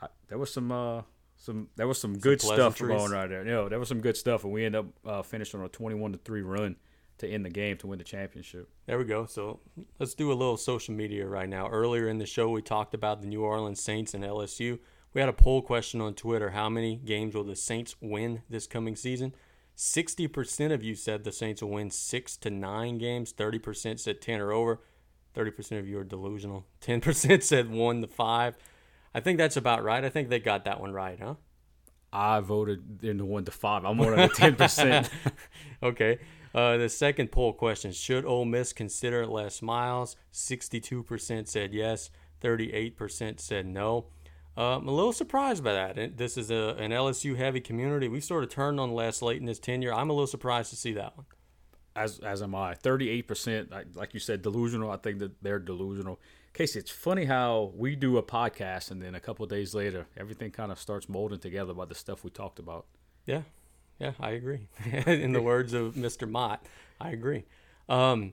[0.01, 1.03] I, there was some uh,
[1.37, 3.45] some there was some, some good stuff going right there.
[3.45, 5.69] You know, there was some good stuff, and we end up uh, finishing on a
[5.69, 6.77] twenty-one to three run
[7.19, 8.69] to end the game to win the championship.
[8.87, 9.27] There we go.
[9.27, 9.61] So
[9.99, 11.69] let's do a little social media right now.
[11.69, 14.79] Earlier in the show, we talked about the New Orleans Saints and LSU.
[15.15, 18.67] We had a poll question on Twitter: How many games will the Saints win this
[18.67, 19.35] coming season?
[19.75, 23.33] Sixty percent of you said the Saints will win six to nine games.
[23.33, 24.81] Thirty percent said ten or over.
[25.35, 26.67] Thirty percent of you are delusional.
[26.81, 28.57] Ten percent said one to five.
[29.15, 30.05] I think that's about right.
[30.05, 31.35] I think they got that one right, huh?
[32.13, 33.85] I voted in the one to five.
[33.85, 35.09] I'm more than ten percent.
[35.83, 36.19] okay.
[36.55, 40.17] Uh, the second poll question: Should Ole Miss consider Les Miles?
[40.31, 42.11] Sixty-two percent said yes.
[42.41, 44.07] Thirty-eight percent said no.
[44.57, 46.19] Uh, I'm a little surprised by that.
[46.19, 48.09] This is a, an LSU heavy community.
[48.09, 49.95] We sort of turned on Les late in his tenure.
[49.95, 51.27] I'm a little surprised to see that one.
[51.95, 52.75] As as am I.
[52.75, 54.91] Thirty-eight percent, like you said, delusional.
[54.91, 56.21] I think that they're delusional.
[56.55, 60.51] Casey, it's funny how we do a podcast and then a couple days later, everything
[60.51, 62.87] kind of starts molding together by the stuff we talked about.
[63.27, 63.43] Yeah,
[63.99, 64.69] yeah, I agree.
[65.07, 66.29] In the words of Mr.
[66.29, 66.67] Mott,
[67.01, 67.45] I agree.
[67.89, 68.33] Um,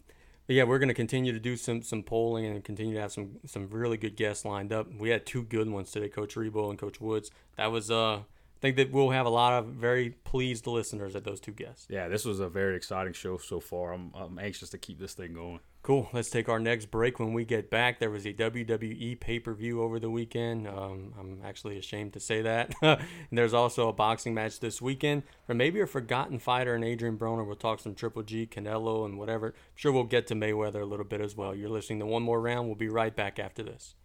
[0.50, 3.12] but yeah, we're going to continue to do some some polling and continue to have
[3.12, 4.88] some some really good guests lined up.
[4.98, 7.30] We had two good ones today, Coach Rebowe and Coach Woods.
[7.58, 11.24] That was uh I think that we'll have a lot of very pleased listeners at
[11.24, 11.86] those two guests.
[11.88, 13.94] Yeah, this was a very exciting show so far.
[13.94, 15.60] I'm I'm anxious to keep this thing going.
[15.82, 16.10] Cool.
[16.12, 17.20] Let's take our next break.
[17.20, 20.68] When we get back, there was a WWE pay per view over the weekend.
[20.68, 22.74] Um, I'm actually ashamed to say that.
[22.82, 23.00] and
[23.32, 27.46] there's also a boxing match this weekend for maybe a forgotten fighter and Adrian Broner.
[27.46, 29.48] We'll talk some Triple G, Canelo, and whatever.
[29.48, 31.56] I'm sure we'll get to Mayweather a little bit as well.
[31.56, 32.68] You're listening to One More Round.
[32.68, 33.96] We'll be right back after this.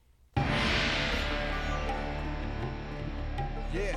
[3.75, 3.97] Yeah.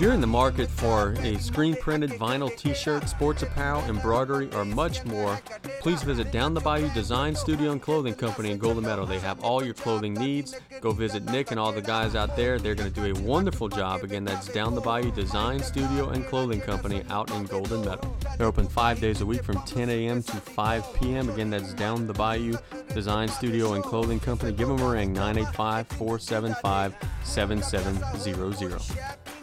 [0.00, 4.50] If you're in the market for a screen printed vinyl t shirt, sports apparel, embroidery,
[4.54, 5.38] or much more,
[5.78, 9.04] please visit Down the Bayou Design Studio and Clothing Company in Golden Meadow.
[9.04, 10.58] They have all your clothing needs.
[10.80, 12.58] Go visit Nick and all the guys out there.
[12.58, 14.02] They're going to do a wonderful job.
[14.02, 18.16] Again, that's Down the Bayou Design Studio and Clothing Company out in Golden Meadow.
[18.38, 20.22] They're open five days a week from 10 a.m.
[20.22, 21.28] to 5 p.m.
[21.28, 22.56] Again, that's Down the Bayou
[22.94, 24.52] Design Studio and Clothing Company.
[24.52, 29.39] Give them a ring, 985 475 7700.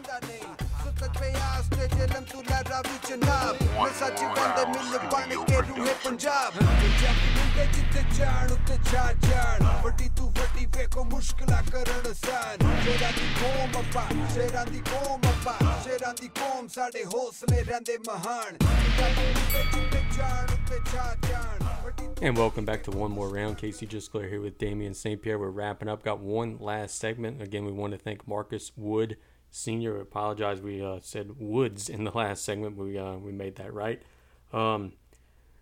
[22.20, 23.58] And welcome back to one more round.
[23.58, 25.22] Casey Gisclair here with Damien St.
[25.22, 25.38] Pierre.
[25.38, 26.02] We're wrapping up.
[26.02, 27.40] Got one last segment.
[27.40, 29.16] Again, we want to thank Marcus Wood
[29.50, 30.00] Senior.
[30.00, 30.60] Apologize.
[30.60, 32.76] We uh, said Woods in the last segment.
[32.76, 34.02] We uh, we made that right.
[34.52, 34.92] Um,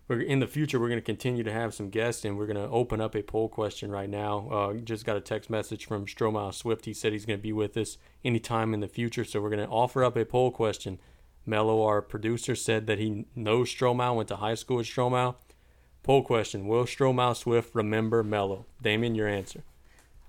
[0.07, 0.79] we're in the future.
[0.79, 3.21] We're going to continue to have some guests, and we're going to open up a
[3.21, 4.47] poll question right now.
[4.49, 6.85] Uh, just got a text message from Stromile Swift.
[6.85, 9.25] He said he's going to be with us anytime in the future.
[9.25, 10.99] So we're going to offer up a poll question.
[11.45, 15.35] Mello, our producer, said that he knows Stromile, went to high school with Stromile.
[16.03, 18.65] Poll question: Will Stromile Swift remember Mello?
[18.81, 19.63] Damien, your answer.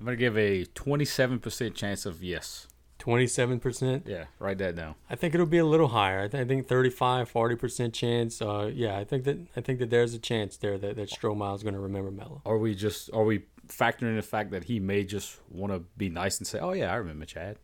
[0.00, 2.68] I'm gonna give a 27% chance of yes.
[3.08, 4.02] Twenty-seven percent.
[4.06, 4.94] Yeah, write that down.
[5.08, 6.24] I think it'll be a little higher.
[6.24, 8.42] I, th- I think 35, 40 percent chance.
[8.42, 11.56] Uh, yeah, I think that I think that there's a chance there that that Stromile
[11.56, 12.42] is going to remember Mello.
[12.44, 15.78] Are we just are we factoring in the fact that he may just want to
[15.96, 17.56] be nice and say, "Oh yeah, I remember Chad."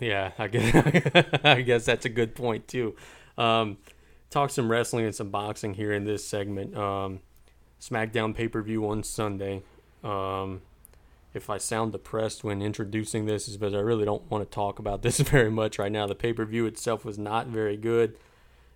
[0.00, 2.96] Yeah, I guess I guess that's a good point too.
[3.36, 3.76] Um,
[4.30, 6.74] talk some wrestling and some boxing here in this segment.
[6.74, 7.20] Um,
[7.78, 9.62] SmackDown pay per view on Sunday.
[10.02, 10.62] Um,
[11.34, 14.78] if I sound depressed when introducing this, is because I really don't want to talk
[14.78, 16.06] about this very much right now.
[16.06, 18.16] The pay per view itself was not very good.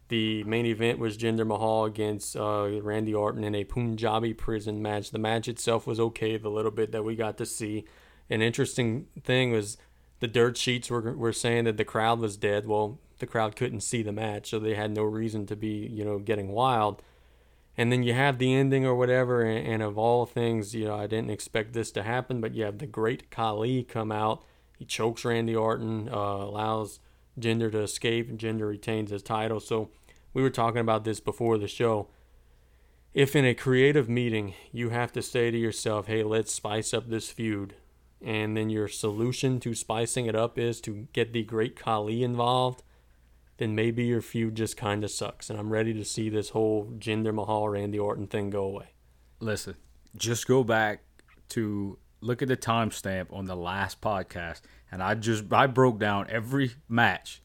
[0.09, 5.11] The main event was Jinder Mahal against uh, Randy Orton in a Punjabi prison match.
[5.11, 7.85] The match itself was okay, the little bit that we got to see.
[8.31, 9.77] An interesting thing was
[10.21, 12.67] the dirt sheets were, were saying that the crowd was dead.
[12.67, 16.05] Well, the crowd couldn't see the match, so they had no reason to be, you
[16.05, 17.03] know, getting wild.
[17.79, 20.97] And then you have the ending or whatever, and, and of all things, you know,
[20.97, 24.43] I didn't expect this to happen, but you have the great Khali come out.
[24.77, 26.99] He chokes Randy Orton, uh, allows
[27.39, 29.61] Jinder to escape, and Jinder retains his title.
[29.61, 29.91] So
[30.35, 32.09] we were talking about this before the show.
[33.15, 37.09] If in a creative meeting you have to say to yourself, hey, let's spice up
[37.09, 37.77] this feud,
[38.21, 42.83] and then your solution to spicing it up is to get the great Khali involved,
[43.59, 45.51] then maybe your feud just kind of sucks.
[45.51, 48.93] And I'm ready to see this whole Jinder Mahal Randy Orton thing go away.
[49.41, 49.75] Listen,
[50.17, 51.03] just go back
[51.51, 56.27] to look at the timestamp on the last podcast, and I just I broke down
[56.29, 57.43] every match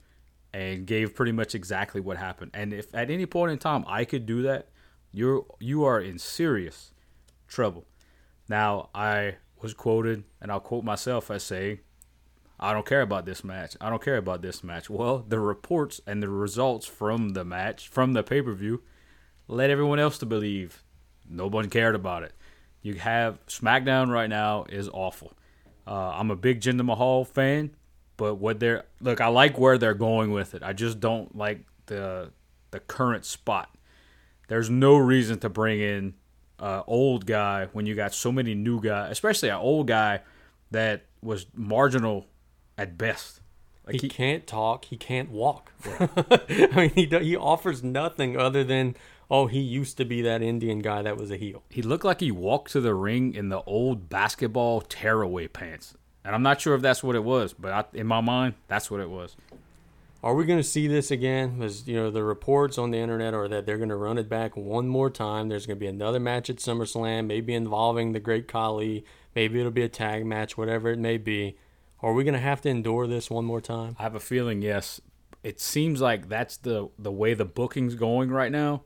[0.54, 2.52] and gave pretty much exactly what happened.
[2.54, 4.70] And if at any point in time I could do that,
[5.12, 6.92] you're you are in serious
[7.48, 7.86] trouble.
[8.48, 11.80] Now I was quoted, and I'll quote myself as saying,
[12.64, 13.76] I don't care about this match.
[13.82, 14.90] I don't care about this match.
[14.90, 18.82] Well, the reports and the results from the match, from the pay per view,
[19.50, 20.82] led everyone else to believe
[21.30, 22.32] nobody cared about it.
[22.82, 25.34] You have SmackDown right now is awful.
[25.86, 27.76] Uh, I'm a big Jinder Mahal fan,
[28.16, 30.64] but what they're look, I like where they're going with it.
[30.64, 32.32] I just don't like the
[32.72, 33.76] the current spot.
[34.48, 36.14] There's no reason to bring in
[36.60, 40.22] uh, old guy when you got so many new guys, especially an old guy
[40.72, 42.28] that was marginal
[42.78, 43.42] at best.
[43.86, 45.74] Like he, he can't talk, he can't walk.
[45.86, 46.08] Yeah.
[46.50, 48.96] I mean, he he offers nothing other than
[49.30, 51.64] oh, he used to be that Indian guy that was a heel.
[51.70, 56.34] He looked like he walked to the ring in the old basketball tearaway pants, and
[56.34, 59.02] I'm not sure if that's what it was, but I, in my mind, that's what
[59.02, 59.36] it was.
[60.24, 61.58] Are we going to see this again?
[61.58, 64.30] Because you know the reports on the internet are that they're going to run it
[64.30, 65.50] back one more time.
[65.50, 69.04] There's going to be another match at SummerSlam, maybe involving the Great Khali.
[69.36, 71.58] Maybe it'll be a tag match, whatever it may be.
[72.04, 73.96] Are we going to have to endure this one more time?
[73.98, 75.00] I have a feeling yes.
[75.42, 78.84] it seems like that's the the way the booking's going right now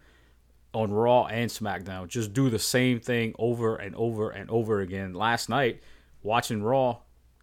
[0.72, 2.08] on Raw and SmackDown.
[2.08, 5.16] Just do the same thing over and over and over again.
[5.16, 5.82] Last night,
[6.22, 7.00] watching Raw,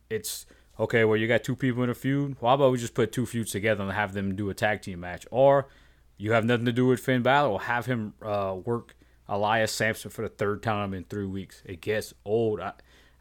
[0.08, 0.46] it's
[0.78, 1.04] okay.
[1.04, 2.36] Well, you got two people in a feud.
[2.40, 5.00] How about we just put two feuds together and have them do a tag team
[5.00, 5.26] match?
[5.32, 5.68] Or
[6.16, 7.58] you have nothing to do with Finn Balor.
[7.58, 8.94] Have him uh, work
[9.28, 11.62] Elias Samson for the third time in three weeks.
[11.64, 12.60] It gets old.
[12.60, 12.74] I,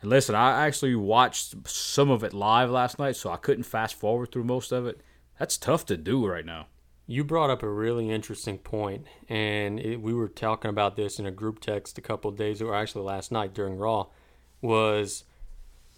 [0.04, 3.95] and listen, I actually watched some of it live last night, so I couldn't fast
[3.95, 4.99] forward through most of it.
[5.39, 6.68] That's tough to do right now.
[7.08, 11.26] You brought up a really interesting point, and it, we were talking about this in
[11.26, 14.08] a group text a couple days, or actually last night during Raw.
[14.60, 15.24] Was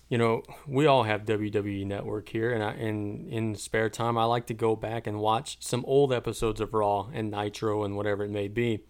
[0.08, 4.26] you know we all have WWE Network here, and I, and in spare time I
[4.26, 8.24] like to go back and watch some old episodes of Raw and Nitro and whatever
[8.24, 8.82] it may be.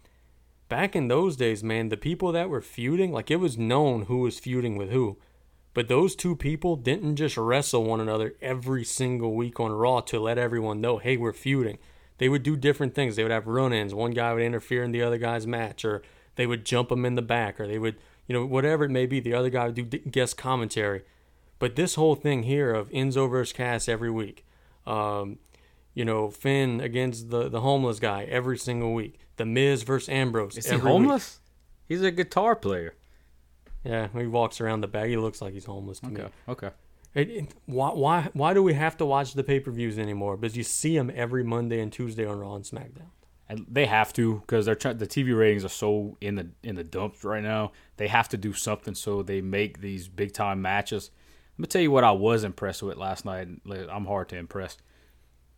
[0.68, 4.18] Back in those days, man, the people that were feuding, like it was known who
[4.18, 5.18] was feuding with who.
[5.74, 10.18] But those two people didn't just wrestle one another every single week on Raw to
[10.18, 11.78] let everyone know, hey, we're feuding
[12.18, 13.16] they would do different things.
[13.16, 13.94] They would have run-ins.
[13.94, 16.02] One guy would interfere in the other guy's match, or
[16.36, 17.96] they would jump him in the back, or they would,
[18.26, 19.20] you know, whatever it may be.
[19.20, 21.02] The other guy would do guest commentary.
[21.58, 24.44] But this whole thing here of Enzo versus Cass every week,
[24.86, 25.38] um,
[25.94, 30.56] you know, Finn against the the homeless guy every single week, The Miz versus Ambrose.
[30.56, 31.38] Is he homeless?
[31.38, 31.46] Week.
[31.88, 32.94] He's a guitar player.
[33.84, 35.06] Yeah, he walks around the back.
[35.06, 36.22] He looks like he's homeless to okay.
[36.22, 36.28] me.
[36.48, 36.70] Okay.
[37.14, 40.36] It, it, why, why, why do we have to watch the pay per views anymore?
[40.36, 43.10] Because you see them every Monday and Tuesday on Raw and SmackDown.
[43.48, 44.98] And they have to because they're trying.
[44.98, 47.70] The TV ratings are so in the in the dumps right now.
[47.96, 51.12] They have to do something so they make these big time matches.
[51.56, 53.46] Let me tell you what I was impressed with last night.
[53.88, 54.76] I'm hard to impress.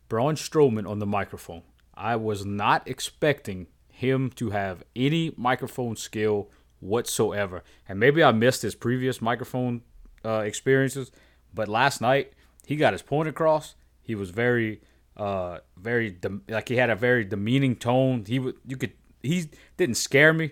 [0.07, 1.63] Braun Strowman on the microphone.
[1.99, 7.63] I was not expecting him to have any microphone skill whatsoever.
[7.87, 9.81] And maybe I missed his previous microphone
[10.23, 11.11] uh, experiences,
[11.53, 12.31] but last night
[12.65, 13.75] he got his point across.
[14.01, 14.81] He was very,
[15.17, 18.23] uh, very de- like he had a very demeaning tone.
[18.25, 20.51] He would you could he didn't scare me,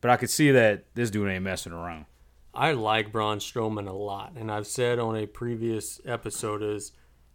[0.00, 2.06] but I could see that this dude ain't messing around.
[2.54, 6.92] I like Braun Strowman a lot, and I've said on a previous episode is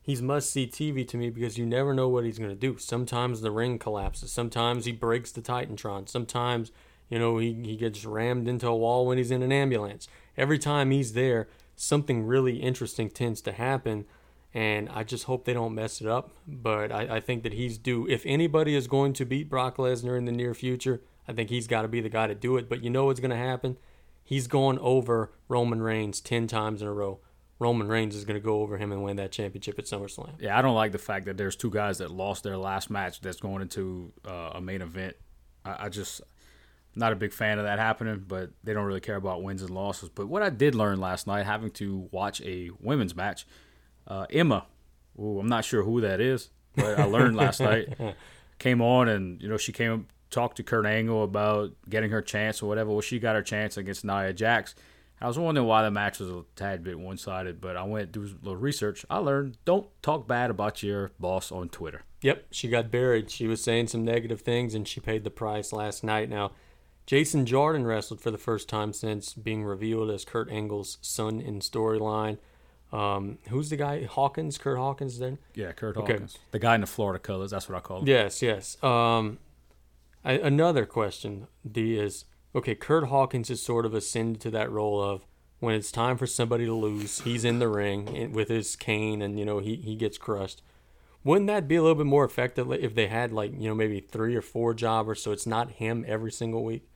[0.09, 2.77] he's must see TV to me because you never know what he's going to do.
[2.79, 4.31] Sometimes the ring collapses.
[4.31, 6.09] Sometimes he breaks the Titantron.
[6.09, 6.71] Sometimes
[7.09, 10.07] you know he, he gets rammed into a wall when he's in an ambulance.
[10.35, 14.05] Every time he's there, something really interesting tends to happen.
[14.51, 16.31] And I just hope they don't mess it up.
[16.47, 18.07] But I, I think that he's due.
[18.09, 21.67] If anybody is going to beat Brock Lesnar in the near future, I think he's
[21.67, 22.67] got to be the guy to do it.
[22.67, 23.77] But you know what's going to happen?
[24.23, 27.19] He's going over Roman Reigns 10 times in a row.
[27.59, 30.39] Roman Reigns is going to go over him and win that championship at SummerSlam.
[30.39, 33.19] Yeah, I don't like the fact that there's two guys that lost their last match
[33.19, 35.15] that's going into uh, a main event.
[35.65, 36.21] I, I just
[36.95, 39.71] not a big fan of that happening, but they don't really care about wins and
[39.71, 40.09] losses.
[40.09, 43.45] But what I did learn last night, having to watch a women's match,
[44.07, 44.65] uh, Emma,
[45.19, 47.89] ooh, I'm not sure who that is, but I learned last night,
[48.57, 52.21] came on and, you know, she came up talked to Kurt Angle about getting her
[52.21, 52.91] chance or whatever.
[52.91, 54.75] Well, she got her chance against Nia Jax.
[55.21, 58.11] I was wondering why the match was a tad bit one sided, but I went
[58.11, 59.05] do a little research.
[59.09, 62.03] I learned don't talk bad about your boss on Twitter.
[62.21, 63.29] Yep, she got buried.
[63.29, 66.29] She was saying some negative things and she paid the price last night.
[66.29, 66.51] Now,
[67.05, 71.59] Jason Jordan wrestled for the first time since being revealed as Kurt Angle's son in
[71.59, 72.37] storyline.
[72.91, 74.03] Um, who's the guy?
[74.05, 75.19] Hawkins, Kurt Hawkins.
[75.19, 76.43] Then yeah, Kurt Hawkins, okay.
[76.51, 77.51] the guy in the Florida colors.
[77.51, 78.07] That's what I call him.
[78.07, 78.81] Yes, yes.
[78.83, 79.39] Um,
[80.23, 82.75] I, another question, D is okay.
[82.75, 85.25] Kurt Hawkins has sort of ascended to that role of
[85.59, 89.37] when it's time for somebody to lose, he's in the ring with his cane, and
[89.37, 90.61] you know he he gets crushed.
[91.23, 93.99] Wouldn't that be a little bit more effective if they had like you know maybe
[93.99, 96.87] three or four jobbers, so it's not him every single week?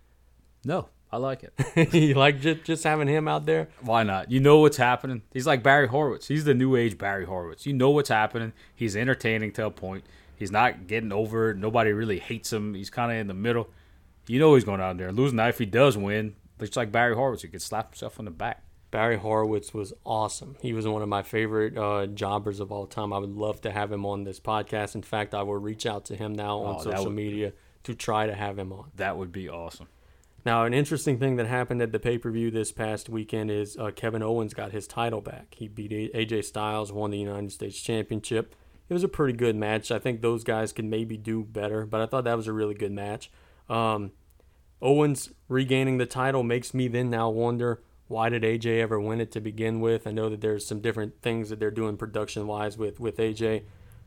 [0.63, 1.93] No, I like it.
[1.93, 3.69] you like just, just having him out there?
[3.81, 4.31] Why not?
[4.31, 5.23] You know what's happening.
[5.31, 6.27] He's like Barry Horowitz.
[6.27, 7.65] He's the new age Barry Horowitz.
[7.65, 8.53] You know what's happening.
[8.73, 10.05] He's entertaining to a point.
[10.35, 11.53] He's not getting over.
[11.53, 12.73] Nobody really hates him.
[12.73, 13.69] He's kind of in the middle.
[14.27, 15.37] You know he's going out there losing.
[15.37, 17.41] Now if he does win, looks like Barry Horowitz.
[17.41, 18.63] He could slap himself on the back.
[18.91, 20.55] Barry Horowitz was awesome.
[20.61, 23.11] He was one of my favorite uh, jobbers of all time.
[23.11, 24.93] I would love to have him on this podcast.
[24.93, 27.53] In fact, I will reach out to him now on oh, social would, media
[27.85, 28.91] to try to have him on.
[28.95, 29.87] That would be awesome.
[30.45, 33.77] Now, an interesting thing that happened at the pay per view this past weekend is
[33.77, 35.55] uh, Kevin Owens got his title back.
[35.57, 38.55] He beat AJ Styles, won the United States Championship.
[38.89, 39.89] It was a pretty good match.
[39.89, 42.75] I think those guys could maybe do better, but I thought that was a really
[42.75, 43.31] good match.
[43.69, 44.11] Um,
[44.81, 49.31] Owens regaining the title makes me then now wonder why did AJ ever win it
[49.31, 50.05] to begin with?
[50.05, 53.63] I know that there's some different things that they're doing production wise with, with AJ.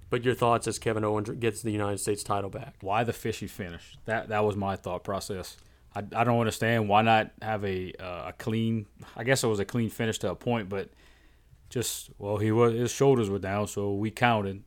[0.09, 2.77] But your thoughts as Kevin Owens gets the United States title back?
[2.81, 3.99] Why the fishy finish?
[4.05, 5.57] That that was my thought process.
[5.95, 8.87] I, I don't understand why not have a uh, a clean.
[9.17, 10.91] I guess it was a clean finish to a point, but
[11.71, 14.63] just well, he was his shoulders were down, so we counted.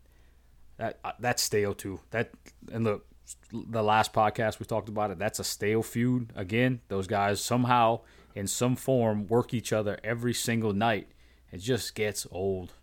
[0.76, 2.02] that uh, that's stale too.
[2.12, 2.32] That
[2.72, 3.06] and look,
[3.52, 5.20] the last podcast we talked about it.
[5.20, 6.32] That's a stale feud.
[6.36, 8.02] Again, those guys somehow
[8.36, 11.08] in some form work each other every single night.
[11.52, 12.74] It just gets old.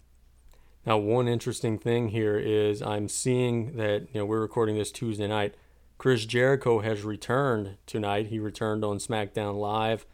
[0.85, 5.27] Now, one interesting thing here is I'm seeing that you know we're recording this Tuesday
[5.27, 5.55] night.
[5.99, 8.27] Chris Jericho has returned tonight.
[8.27, 10.07] He returned on SmackDown Live.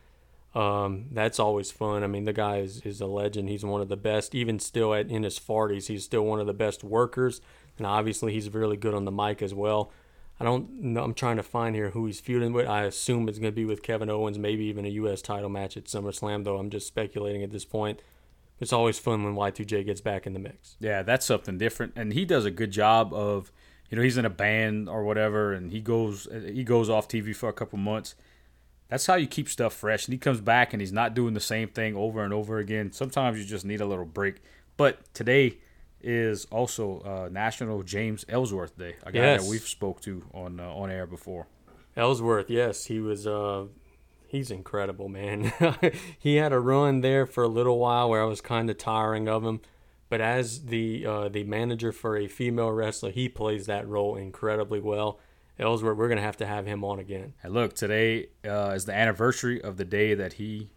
[0.55, 2.05] Um, that's always fun.
[2.05, 3.49] I mean, the guy is, is a legend.
[3.49, 5.87] He's one of the best, even still at in his 40s.
[5.87, 7.41] He's still one of the best workers,
[7.79, 9.91] and obviously he's really good on the mic as well.
[10.41, 11.03] I don't know.
[11.03, 12.67] I'm trying to find here who he's feuding with.
[12.67, 15.23] I assume it's going to be with Kevin Owens, maybe even a U.S.
[15.23, 18.01] title match at SummerSlam, though I'm just speculating at this point.
[18.59, 20.77] It's always fun when Y2J gets back in the mix.
[20.81, 23.53] Yeah, that's something different, and he does a good job of,
[23.91, 27.35] you know, he's in a band or whatever, and he goes he goes off TV
[27.35, 28.15] for a couple months
[28.93, 30.07] that's how you keep stuff fresh.
[30.07, 32.93] And he comes back and he's not doing the same thing over and over again.
[32.93, 34.43] Sometimes you just need a little break.
[34.77, 35.57] But today
[36.03, 39.43] is also uh, National James Ellsworth Day, a guy yes.
[39.43, 41.47] that we've spoke to on uh, on air before.
[41.97, 43.27] Ellsworth, yes, he was.
[43.27, 43.67] Uh,
[44.27, 45.53] he's incredible, man.
[46.19, 49.29] he had a run there for a little while where I was kind of tiring
[49.29, 49.61] of him.
[50.09, 54.81] But as the uh, the manager for a female wrestler, he plays that role incredibly
[54.81, 55.19] well.
[55.59, 57.35] Ellsworth, we're going to have to have him on again.
[57.43, 60.71] Hey, look, today uh, is the anniversary of the day that he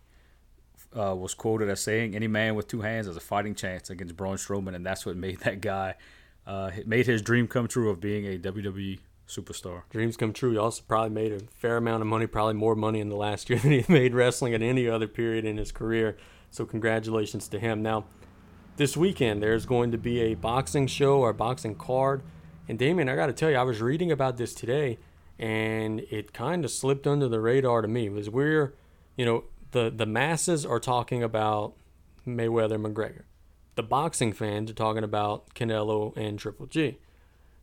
[0.98, 4.16] uh, was quoted as saying, "Any man with two hands has a fighting chance against
[4.16, 5.96] Braun Strowman," and that's what made that guy
[6.48, 9.84] uh, made his dream come true of being a WWE superstar.
[9.90, 10.52] Dreams come true.
[10.52, 13.50] He also probably made a fair amount of money, probably more money in the last
[13.50, 16.18] year than he made wrestling at any other period in his career.
[16.52, 17.82] So congratulations to him.
[17.82, 18.06] Now,
[18.78, 22.22] this weekend there's going to be a boxing show or boxing card
[22.68, 24.98] and Damien, I got to tell you, I was reading about this today,
[25.38, 28.10] and it kind of slipped under the radar to me.
[28.10, 28.74] Was we're,
[29.16, 29.44] you know,
[29.76, 31.74] the the masses are talking about
[32.26, 33.24] Mayweather McGregor,
[33.76, 36.98] the boxing fans are talking about Canelo and Triple G.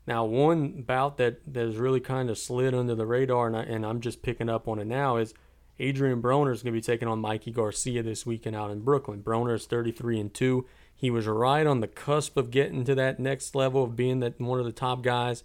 [0.07, 3.87] Now, one bout that has really kind of slid under the radar, and, I, and
[3.87, 5.33] I'm just picking up on it now, is
[5.81, 9.23] Adrien Broner is going to be taking on Mikey Garcia this weekend out in Brooklyn.
[9.23, 10.67] Broner is 33 and two.
[10.95, 14.39] He was right on the cusp of getting to that next level of being that
[14.39, 15.43] one of the top guys.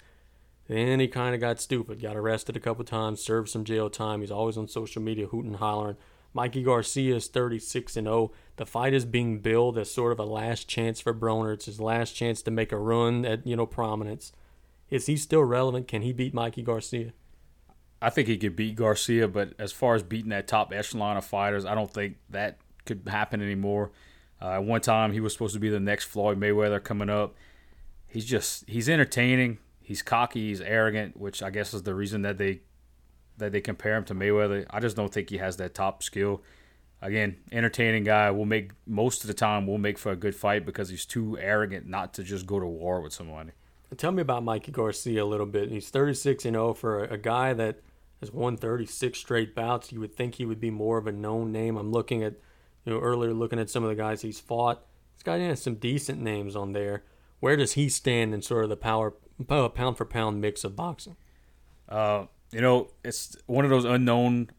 [0.67, 4.19] Then he kind of got stupid, got arrested a couple times, served some jail time.
[4.19, 5.95] He's always on social media hooting hollering.
[6.37, 8.31] Mikey Garcia is 36 and 0.
[8.57, 11.51] The fight is being billed as sort of a last chance for Broner.
[11.51, 14.31] It's his last chance to make a run at you know prominence.
[14.91, 15.87] Is he still relevant?
[15.87, 17.13] Can he beat Mikey Garcia?
[18.03, 21.25] I think he could beat Garcia, but as far as beating that top echelon of
[21.25, 23.91] fighters, I don't think that could happen anymore.
[24.39, 27.33] Uh, at one time, he was supposed to be the next Floyd Mayweather coming up.
[28.05, 29.57] He's just he's entertaining.
[29.81, 30.49] He's cocky.
[30.49, 32.61] He's arrogant, which I guess is the reason that they
[33.37, 34.65] that they compare him to Mayweather.
[34.69, 36.41] I just don't think he has that top skill.
[37.01, 40.65] Again, entertaining guy will make most of the time will make for a good fight
[40.65, 43.51] because he's too arrogant not to just go to war with somebody.
[43.95, 45.69] Tell me about Mikey Garcia a little bit.
[45.69, 47.79] He's 36 and 0 for a guy that
[48.19, 49.91] has won 36 straight bouts.
[49.91, 51.77] You would think he would be more of a known name.
[51.77, 52.33] I'm looking at
[52.83, 54.81] you know, earlier looking at some of the guys he's fought,
[55.13, 57.03] he's got some decent names on there.
[57.41, 59.11] Where does he stand in sort of the power
[59.45, 61.17] pound for pound mix of boxing?
[61.87, 64.49] Uh, you know, it's one of those unknown,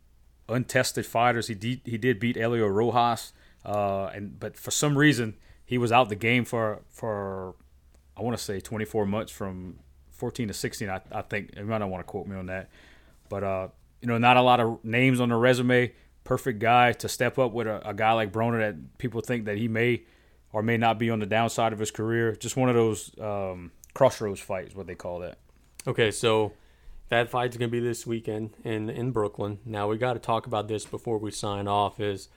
[0.49, 1.49] untested fighters.
[1.49, 3.33] He did, he did beat Elio Rojas,
[3.65, 7.55] uh, and but for some reason he was out the game for for
[8.17, 9.79] I want to say 24 months from
[10.13, 10.89] 14 to 16.
[10.89, 12.71] I, I think you might not want to quote me on that,
[13.29, 13.69] but uh,
[14.01, 15.93] you know, not a lot of names on the resume
[16.29, 19.57] perfect guy to step up with a, a guy like Broner that people think that
[19.57, 20.03] he may
[20.53, 22.37] or may not be on the downside of his career.
[22.37, 25.39] Just one of those um, crossroads fights, what they call that.
[25.87, 26.53] Okay, so
[27.09, 29.59] that fight's gonna be this weekend in in Brooklyn.
[29.65, 32.01] Now we got to talk about this before we sign off.
[32.01, 32.29] Is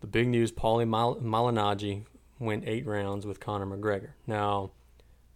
[0.00, 0.52] the big news?
[0.52, 2.04] Paulie Mal- Malignaggi
[2.38, 4.10] went eight rounds with Conor McGregor.
[4.26, 4.72] Now.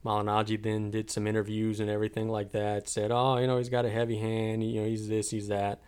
[0.02, 2.88] Malignaggi then did some interviews and everything like that.
[2.88, 4.64] Said, "Oh, you know, he's got a heavy hand.
[4.64, 5.82] You know, he's this, he's that."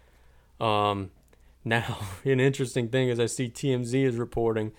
[0.61, 1.13] Um,
[1.65, 4.73] now, an interesting thing is I see TMZ is reporting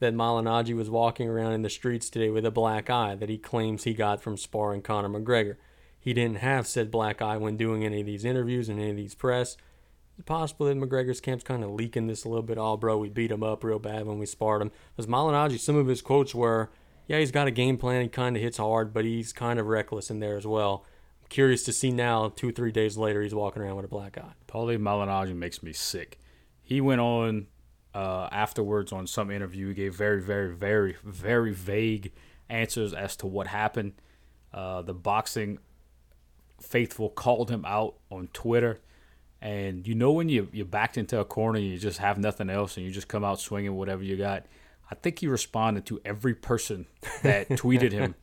[0.00, 3.38] that Malignaggi was walking around in the streets today with a black eye that he
[3.38, 5.56] claims he got from sparring Conor McGregor.
[6.02, 8.96] He didn't have said black eye when doing any of these interviews and any of
[8.96, 9.56] these press.
[10.18, 12.58] It's possible that McGregor's camp's kind of leaking this a little bit.
[12.58, 14.70] Oh, bro, we beat him up real bad when we sparred him.
[14.94, 16.70] Because Malignaggi, some of his quotes were,
[17.06, 18.02] yeah, he's got a game plan.
[18.02, 20.84] He kind of hits hard, but he's kind of reckless in there as well.
[21.22, 24.18] I'm curious to see now, two, three days later, he's walking around with a black
[24.18, 24.34] eye.
[24.48, 26.18] Paulie Malignaggi makes me sick
[26.62, 27.46] he went on
[27.94, 29.68] uh, afterwards on some interview.
[29.68, 32.12] He gave very, very, very, very vague
[32.48, 33.92] answers as to what happened.
[34.52, 35.58] Uh, the boxing
[36.62, 38.80] faithful called him out on Twitter.
[39.40, 42.76] And you know when you you backed into a corner, you just have nothing else,
[42.76, 44.46] and you just come out swinging whatever you got.
[44.90, 46.86] I think he responded to every person
[47.22, 48.14] that tweeted him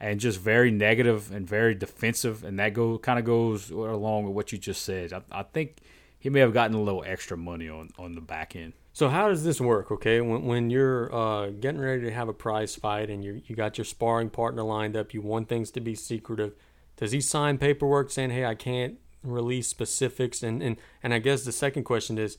[0.00, 4.34] and just very negative and very defensive, and that go kind of goes along with
[4.34, 5.12] what you just said.
[5.12, 5.78] I, I think
[6.18, 8.72] he may have gotten a little extra money on on the back end.
[8.92, 9.90] So how does this work?
[9.90, 13.54] Okay, when when you're uh, getting ready to have a prize fight and you you
[13.54, 16.54] got your sparring partner lined up, you want things to be secretive.
[16.96, 20.42] Does he sign paperwork saying, "Hey, I can't release specifics"?
[20.42, 22.38] And and and I guess the second question is,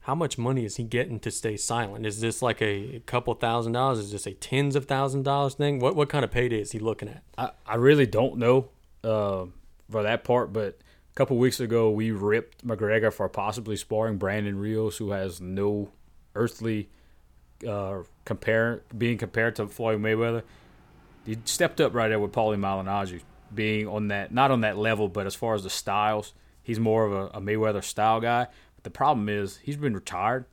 [0.00, 2.06] how much money is he getting to stay silent?
[2.06, 3.98] Is this like a couple thousand dollars?
[4.00, 5.78] Is this a tens of thousand dollars thing?
[5.78, 7.22] What what kind of payday is he looking at?
[7.38, 8.70] I, I really don't know
[9.04, 9.46] uh,
[9.90, 10.78] for that part, but
[11.10, 15.90] a couple weeks ago we ripped McGregor for possibly sparring Brandon Rios, who has no
[16.34, 16.88] earthly
[17.68, 20.42] uh, compare being compared to Floyd Mayweather.
[21.24, 23.22] He stepped up right there with Paulie Malignaggi,
[23.54, 26.32] being on that not on that level, but as far as the styles,
[26.62, 28.46] he's more of a, a Mayweather style guy.
[28.76, 30.46] But the problem is he's been retired.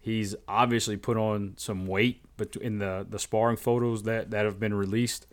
[0.00, 4.60] He's obviously put on some weight, but in the the sparring photos that that have
[4.60, 5.26] been released,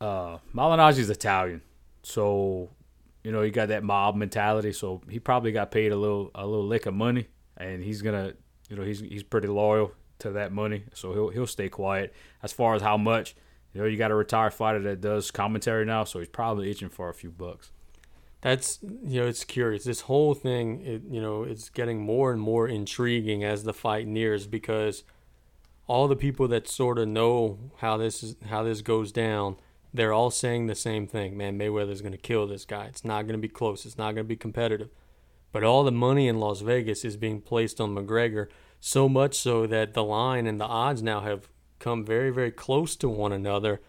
[0.00, 1.62] uh, is Italian,
[2.02, 2.70] so
[3.24, 4.72] you know he got that mob mentality.
[4.72, 8.34] So he probably got paid a little a little lick of money, and he's gonna
[8.68, 12.14] you know he's he's pretty loyal to that money, so he'll he'll stay quiet.
[12.42, 13.34] As far as how much,
[13.72, 16.88] you know, you got a retired fighter that does commentary now, so he's probably itching
[16.88, 17.70] for a few bucks.
[18.40, 19.84] That's you know it's curious.
[19.84, 24.06] This whole thing it, you know it's getting more and more intriguing as the fight
[24.06, 25.04] nears because
[25.86, 29.56] all the people that sort of know how this is how this goes down
[29.92, 31.36] they're all saying the same thing.
[31.36, 32.84] Man mayweather's going to kill this guy.
[32.86, 33.84] It's not going to be close.
[33.84, 34.90] It's not going to be competitive.
[35.52, 38.46] But all the money in las vegas is being placed on mcgregor
[38.78, 41.48] so much so that the line and the odds now have
[41.80, 43.80] come very very close to one another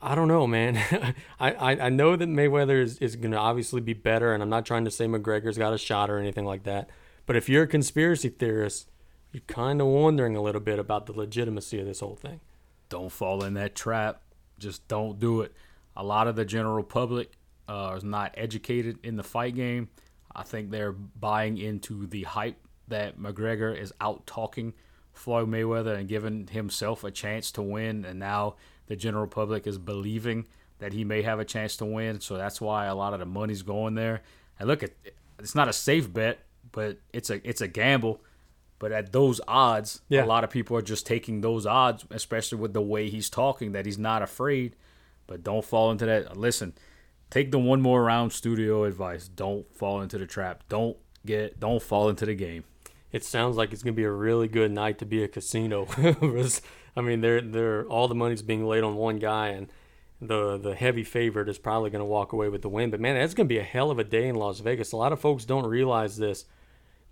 [0.00, 0.76] I don't know, man.
[1.40, 4.48] I, I, I know that Mayweather is, is going to obviously be better, and I'm
[4.48, 6.88] not trying to say McGregor's got a shot or anything like that.
[7.26, 8.90] But if you're a conspiracy theorist,
[9.32, 12.40] you're kind of wondering a little bit about the legitimacy of this whole thing.
[12.88, 14.22] Don't fall in that trap.
[14.58, 15.52] Just don't do it.
[15.96, 17.32] A lot of the general public
[17.66, 19.88] uh, is not educated in the fight game.
[20.34, 22.56] I think they're buying into the hype
[22.86, 24.74] that McGregor is out talking
[25.18, 28.54] Floyd Mayweather and giving himself a chance to win, and now
[28.86, 30.46] the general public is believing
[30.78, 32.20] that he may have a chance to win.
[32.20, 34.22] So that's why a lot of the money's going there.
[34.58, 34.92] And look, at
[35.38, 36.40] it's not a safe bet,
[36.72, 38.22] but it's a it's a gamble.
[38.78, 40.24] But at those odds, yeah.
[40.24, 43.72] a lot of people are just taking those odds, especially with the way he's talking,
[43.72, 44.76] that he's not afraid.
[45.26, 46.36] But don't fall into that.
[46.36, 46.74] Listen,
[47.28, 49.26] take the one more round studio advice.
[49.26, 50.62] Don't fall into the trap.
[50.68, 50.96] Don't
[51.26, 51.58] get.
[51.58, 52.64] Don't fall into the game.
[53.12, 55.86] It sounds like it's gonna be a really good night to be a casino.
[56.96, 59.68] I mean, they're they're all the money's being laid on one guy, and
[60.20, 62.90] the the heavy favorite is probably going to walk away with the win.
[62.90, 64.92] But man, that's going to be a hell of a day in Las Vegas.
[64.92, 66.44] A lot of folks don't realize this.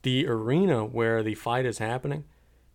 [0.02, 2.24] The arena where the fight is happening,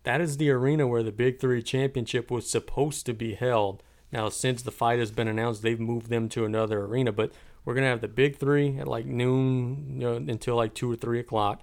[0.04, 3.82] that is the arena where the Big Three Championship was supposed to be held.
[4.10, 7.12] Now, since the fight has been announced, they've moved them to another arena.
[7.12, 7.32] But
[7.64, 10.96] we're gonna have the Big Three at like noon, you know, until like two or
[10.96, 11.62] three o'clock.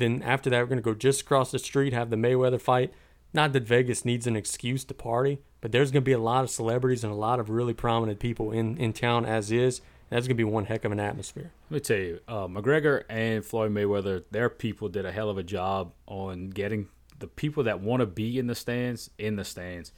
[0.00, 2.92] Then after that, we're gonna go just across the street, have the Mayweather fight
[3.32, 6.42] not that Vegas needs an excuse to party, but there's going to be a lot
[6.42, 9.80] of celebrities and a lot of really prominent people in, in town as is.
[10.08, 11.52] That's going to be one heck of an atmosphere.
[11.70, 15.38] Let me tell you, uh, McGregor and Floyd Mayweather, their people did a hell of
[15.38, 16.88] a job on getting
[17.20, 19.92] the people that want to be in the stands in the stands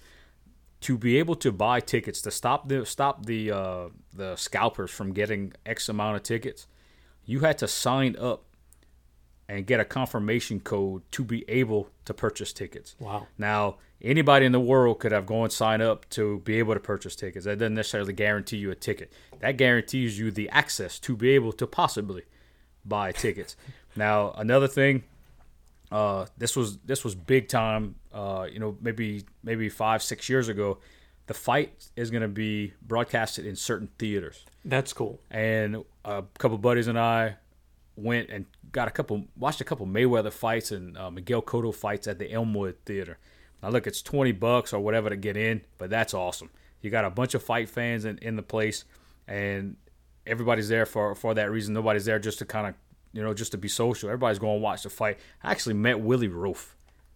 [0.81, 5.13] to be able to buy tickets to stop the stop the uh, the scalpers from
[5.13, 6.67] getting X amount of tickets.
[7.25, 8.45] You had to sign up
[9.53, 12.97] and get a confirmation code to be able to purchase tickets.
[12.99, 13.27] Wow.
[13.37, 17.15] Now, anybody in the world could have gone sign up to be able to purchase
[17.15, 17.45] tickets.
[17.45, 19.13] That doesn't necessarily guarantee you a ticket.
[19.41, 22.23] That guarantees you the access to be able to possibly
[22.87, 23.57] buy tickets.
[23.97, 25.05] now, another thing,
[25.91, 27.97] uh, this was this was big time.
[28.11, 30.79] Uh, you know, maybe maybe five six years ago,
[31.27, 34.47] the fight is going to be broadcasted in certain theaters.
[34.65, 35.21] That's cool.
[35.31, 37.37] And a couple buddies and I
[38.03, 42.07] went and got a couple, watched a couple Mayweather fights and uh, Miguel Cotto fights
[42.07, 43.19] at the Elmwood Theater.
[43.63, 46.51] Now look, it's twenty bucks or whatever to get in, but that's awesome.
[46.81, 48.85] You got a bunch of fight fans in, in the place,
[49.29, 49.77] and
[50.27, 51.75] everybody's there for for that reason.
[51.75, 52.75] Nobody's there just to kind of
[53.13, 54.09] you know just to be social.
[54.09, 55.19] Everybody's going to watch the fight.
[55.43, 56.75] I actually met Willie Roaf.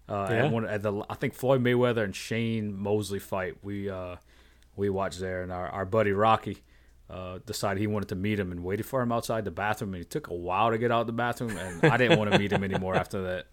[0.09, 0.45] Uh, yeah.
[0.45, 3.57] at, one, at the I think Floyd Mayweather and Shane Mosley fight.
[3.63, 4.17] We uh,
[4.77, 6.63] we watched there, and our, our buddy Rocky
[7.09, 9.95] uh, decided he wanted to meet him and waited for him outside the bathroom.
[9.95, 12.39] And he took a while to get out the bathroom, and I didn't want to
[12.39, 13.47] meet him anymore after that.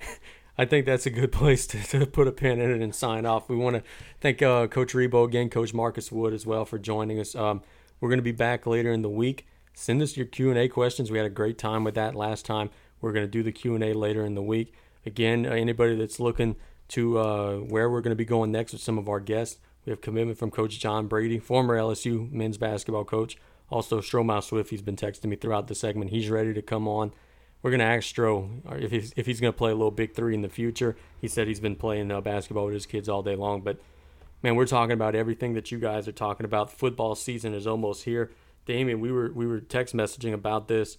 [0.60, 3.26] I think that's a good place to, to put a pin in it and sign
[3.26, 3.48] off.
[3.48, 3.82] We want to
[4.20, 7.34] thank uh, Coach Rebowe again, Coach Marcus Wood as well for joining us.
[7.36, 7.62] Um,
[8.00, 9.46] we're going to be back later in the week.
[9.74, 11.10] Send us your Q and A questions.
[11.10, 12.70] We had a great time with that last time.
[13.00, 14.74] We're going to do the Q and A later in the week.
[15.06, 16.56] Again, uh, anybody that's looking
[16.88, 19.58] to uh, where we're going to be going next with some of our guests,
[19.88, 23.38] We have commitment from Coach John Brady, former LSU men's basketball coach.
[23.70, 26.10] Also, Stromile Swift, he's been texting me throughout the segment.
[26.10, 27.10] He's ready to come on.
[27.62, 30.14] We're going to ask Stro if he's, if he's going to play a little big
[30.14, 30.94] three in the future.
[31.22, 33.62] He said he's been playing uh, basketball with his kids all day long.
[33.62, 33.80] But,
[34.42, 36.70] man, we're talking about everything that you guys are talking about.
[36.70, 38.30] Football season is almost here.
[38.66, 40.98] Damien, we were, we were text messaging about this.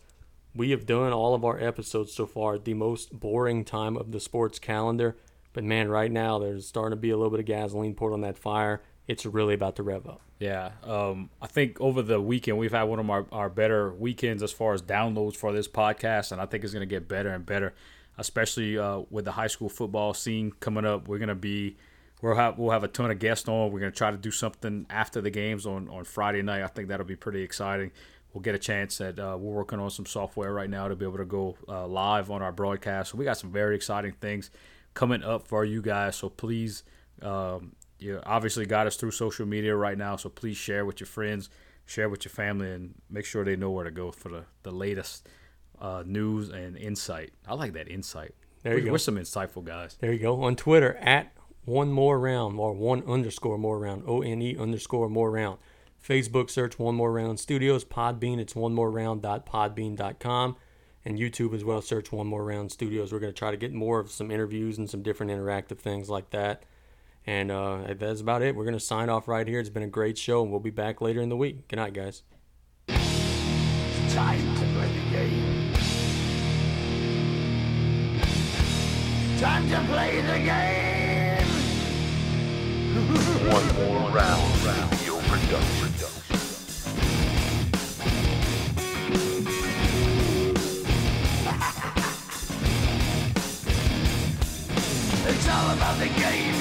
[0.55, 4.19] We have done all of our episodes so far the most boring time of the
[4.19, 5.15] sports calendar.
[5.59, 8.21] But, man, right now there's starting to be a little bit of gasoline poured on
[8.21, 8.81] that fire.
[9.09, 10.21] It's really about to rev up.
[10.39, 14.41] Yeah, um, I think over the weekend we've had one of our, our better weekends
[14.41, 17.27] as far as downloads for this podcast, and I think it's going to get better
[17.27, 17.73] and better,
[18.17, 21.09] especially uh, with the high school football scene coming up.
[21.09, 21.75] We're going to be
[22.21, 23.73] we'll have we'll have a ton of guests on.
[23.73, 26.63] We're going to try to do something after the games on on Friday night.
[26.63, 27.91] I think that'll be pretty exciting.
[28.33, 31.03] We'll get a chance that uh, we're working on some software right now to be
[31.03, 33.11] able to go uh, live on our broadcast.
[33.11, 34.51] So we got some very exciting things
[34.99, 36.15] coming up for you guys.
[36.17, 36.83] So please.
[37.21, 37.61] Um,
[38.01, 41.49] you obviously got us through social media right now, so please share with your friends,
[41.85, 44.71] share with your family, and make sure they know where to go for the, the
[44.71, 45.27] latest
[45.81, 47.33] uh, news and insight.
[47.45, 48.33] I like that insight.
[48.63, 48.91] There you we're, go.
[48.93, 49.97] We're some insightful guys.
[49.99, 50.43] There you go.
[50.43, 51.33] On Twitter, at
[51.65, 55.57] one more round or one underscore more round, O N E underscore more round.
[56.01, 57.83] Facebook, search one more round studios.
[57.83, 59.21] Podbean, it's one more round
[61.05, 61.49] dot podbean dot com.
[61.49, 63.11] And YouTube as well, search one more round studios.
[63.11, 66.09] We're going to try to get more of some interviews and some different interactive things
[66.09, 66.63] like that.
[67.25, 68.55] And uh, that's about it.
[68.55, 69.59] We're going to sign off right here.
[69.59, 71.67] It's been a great show, and we'll be back later in the week.
[71.67, 72.23] Good night, guys.
[72.87, 75.73] It's time to play the game.
[79.39, 81.47] Time to play the game.
[83.51, 86.18] One more round, round, your production.
[95.27, 96.55] It's all about the game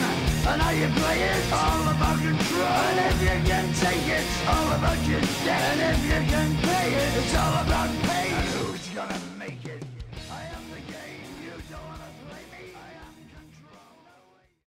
[0.46, 1.52] and how you play it.
[1.52, 2.66] All about control.
[2.66, 5.78] And if you can take it, all about your debt.
[5.78, 8.30] And if you can pay it, it's all about pay.
[8.32, 9.27] And who's gonna